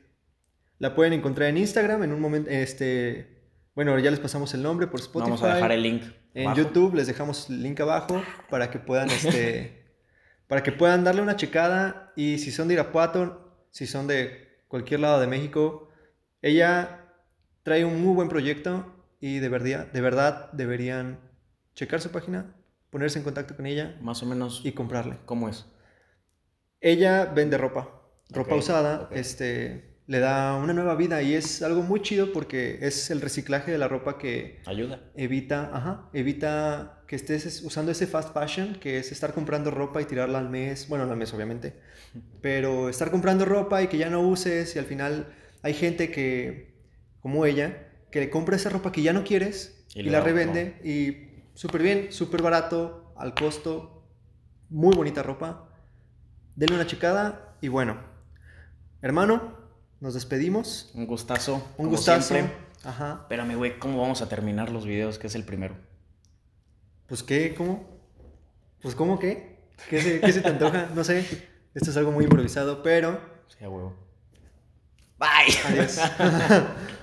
La 0.80 0.94
pueden 0.94 1.12
encontrar 1.12 1.50
en 1.50 1.58
Instagram 1.58 2.02
en 2.04 2.12
un 2.12 2.20
momento. 2.20 2.48
Este, 2.50 3.44
bueno, 3.74 3.96
ya 3.98 4.10
les 4.10 4.18
pasamos 4.18 4.54
el 4.54 4.62
nombre 4.62 4.86
por 4.86 4.98
Spotify. 4.98 5.30
Vamos 5.30 5.42
a 5.42 5.54
dejar 5.54 5.72
el 5.72 5.82
link. 5.82 6.02
En 6.32 6.46
abajo. 6.46 6.58
YouTube 6.62 6.94
les 6.94 7.06
dejamos 7.06 7.50
el 7.50 7.62
link 7.62 7.78
abajo 7.80 8.22
para 8.48 8.70
que 8.70 8.78
puedan, 8.78 9.10
este, 9.10 9.84
para 10.48 10.62
que 10.62 10.72
puedan 10.72 11.04
darle 11.04 11.20
una 11.20 11.36
checada. 11.36 12.14
Y 12.16 12.38
si 12.38 12.50
son 12.50 12.66
de 12.66 12.74
Irapuato, 12.74 13.66
si 13.70 13.86
son 13.86 14.06
de 14.06 14.64
cualquier 14.68 15.00
lado 15.00 15.20
de 15.20 15.26
México, 15.26 15.90
ella 16.40 17.04
trae 17.62 17.84
un 17.84 18.02
muy 18.02 18.14
buen 18.14 18.30
proyecto 18.30 18.90
y 19.20 19.38
de 19.38 19.48
verdad, 19.50 19.86
de 19.92 20.00
verdad 20.00 20.50
deberían 20.52 21.20
checar 21.74 22.00
su 22.00 22.10
página, 22.10 22.56
ponerse 22.88 23.18
en 23.18 23.24
contacto 23.24 23.54
con 23.54 23.66
ella 23.66 23.98
Más 24.00 24.22
o 24.22 24.26
menos. 24.26 24.62
y 24.64 24.72
comprarle. 24.72 25.18
¿Cómo 25.26 25.50
es? 25.50 25.66
Ella 26.80 27.26
vende 27.26 27.58
ropa, 27.58 28.00
ropa 28.30 28.54
usada, 28.54 29.10
este, 29.12 29.89
le 30.06 30.18
da 30.18 30.56
una 30.56 30.72
nueva 30.72 30.96
vida 30.96 31.22
y 31.22 31.34
es 31.34 31.62
algo 31.62 31.82
muy 31.82 32.02
chido 32.02 32.32
porque 32.32 32.78
es 32.82 33.10
el 33.10 33.20
reciclaje 33.20 33.70
de 33.70 33.78
la 33.78 33.88
ropa 33.88 34.18
que 34.18 34.60
Ayuda. 34.66 35.00
evita, 35.14 35.70
ajá, 35.72 36.08
evita 36.12 37.02
que 37.06 37.16
estés 37.16 37.46
es- 37.46 37.62
usando 37.62 37.92
ese 37.92 38.06
fast 38.06 38.32
fashion, 38.34 38.74
que 38.80 38.98
es 38.98 39.12
estar 39.12 39.32
comprando 39.34 39.70
ropa 39.70 40.02
y 40.02 40.04
tirarla 40.06 40.38
al 40.38 40.50
mes, 40.50 40.88
bueno, 40.88 41.06
no 41.06 41.12
al 41.12 41.18
mes 41.18 41.32
obviamente, 41.34 41.80
pero 42.42 42.88
estar 42.88 43.10
comprando 43.10 43.44
ropa 43.44 43.82
y 43.82 43.88
que 43.88 43.98
ya 43.98 44.10
no 44.10 44.20
uses 44.22 44.74
y 44.76 44.78
al 44.78 44.86
final 44.86 45.32
hay 45.62 45.74
gente 45.74 46.10
que, 46.10 46.74
como 47.20 47.46
ella, 47.46 47.88
que 48.10 48.20
le 48.20 48.30
compra 48.30 48.56
esa 48.56 48.70
ropa 48.70 48.92
que 48.92 49.02
ya 49.02 49.12
no 49.12 49.24
quieres 49.24 49.86
Y 49.94 50.04
la 50.04 50.20
revende 50.20 50.80
y 50.84 51.44
súper 51.54 51.82
bien, 51.82 52.12
súper 52.12 52.42
barato, 52.42 53.12
al 53.16 53.34
costo, 53.34 54.08
muy 54.70 54.94
bonita 54.96 55.22
ropa. 55.22 55.68
Denle 56.56 56.76
una 56.76 56.86
checada 56.86 57.56
y 57.60 57.68
bueno, 57.68 57.98
hermano, 59.02 59.59
nos 60.00 60.14
despedimos. 60.14 60.90
Un 60.94 61.06
gustazo. 61.06 61.54
Un 61.54 61.60
como 61.76 61.90
gustazo. 61.90 62.34
siempre. 62.34 62.56
Ajá. 62.84 63.18
Espérame, 63.22 63.56
güey, 63.56 63.78
¿cómo 63.78 64.00
vamos 64.00 64.22
a 64.22 64.28
terminar 64.28 64.70
los 64.70 64.86
videos? 64.86 65.18
Que 65.18 65.26
es 65.26 65.34
el 65.34 65.44
primero. 65.44 65.76
Pues 67.06 67.22
qué, 67.22 67.54
¿cómo? 67.54 67.84
Pues 68.80 68.94
cómo 68.94 69.18
qué? 69.18 69.58
¿Qué 69.88 70.00
se, 70.00 70.20
qué 70.20 70.32
se 70.32 70.40
te 70.40 70.48
antoja? 70.48 70.88
No 70.94 71.04
sé. 71.04 71.24
Esto 71.74 71.90
es 71.90 71.96
algo 71.96 72.12
muy 72.12 72.24
improvisado, 72.24 72.82
pero 72.82 73.20
Sí, 73.48 73.64
a 73.64 73.68
huevo. 73.68 73.94
Bye. 75.18 75.56
adiós. 75.66 75.98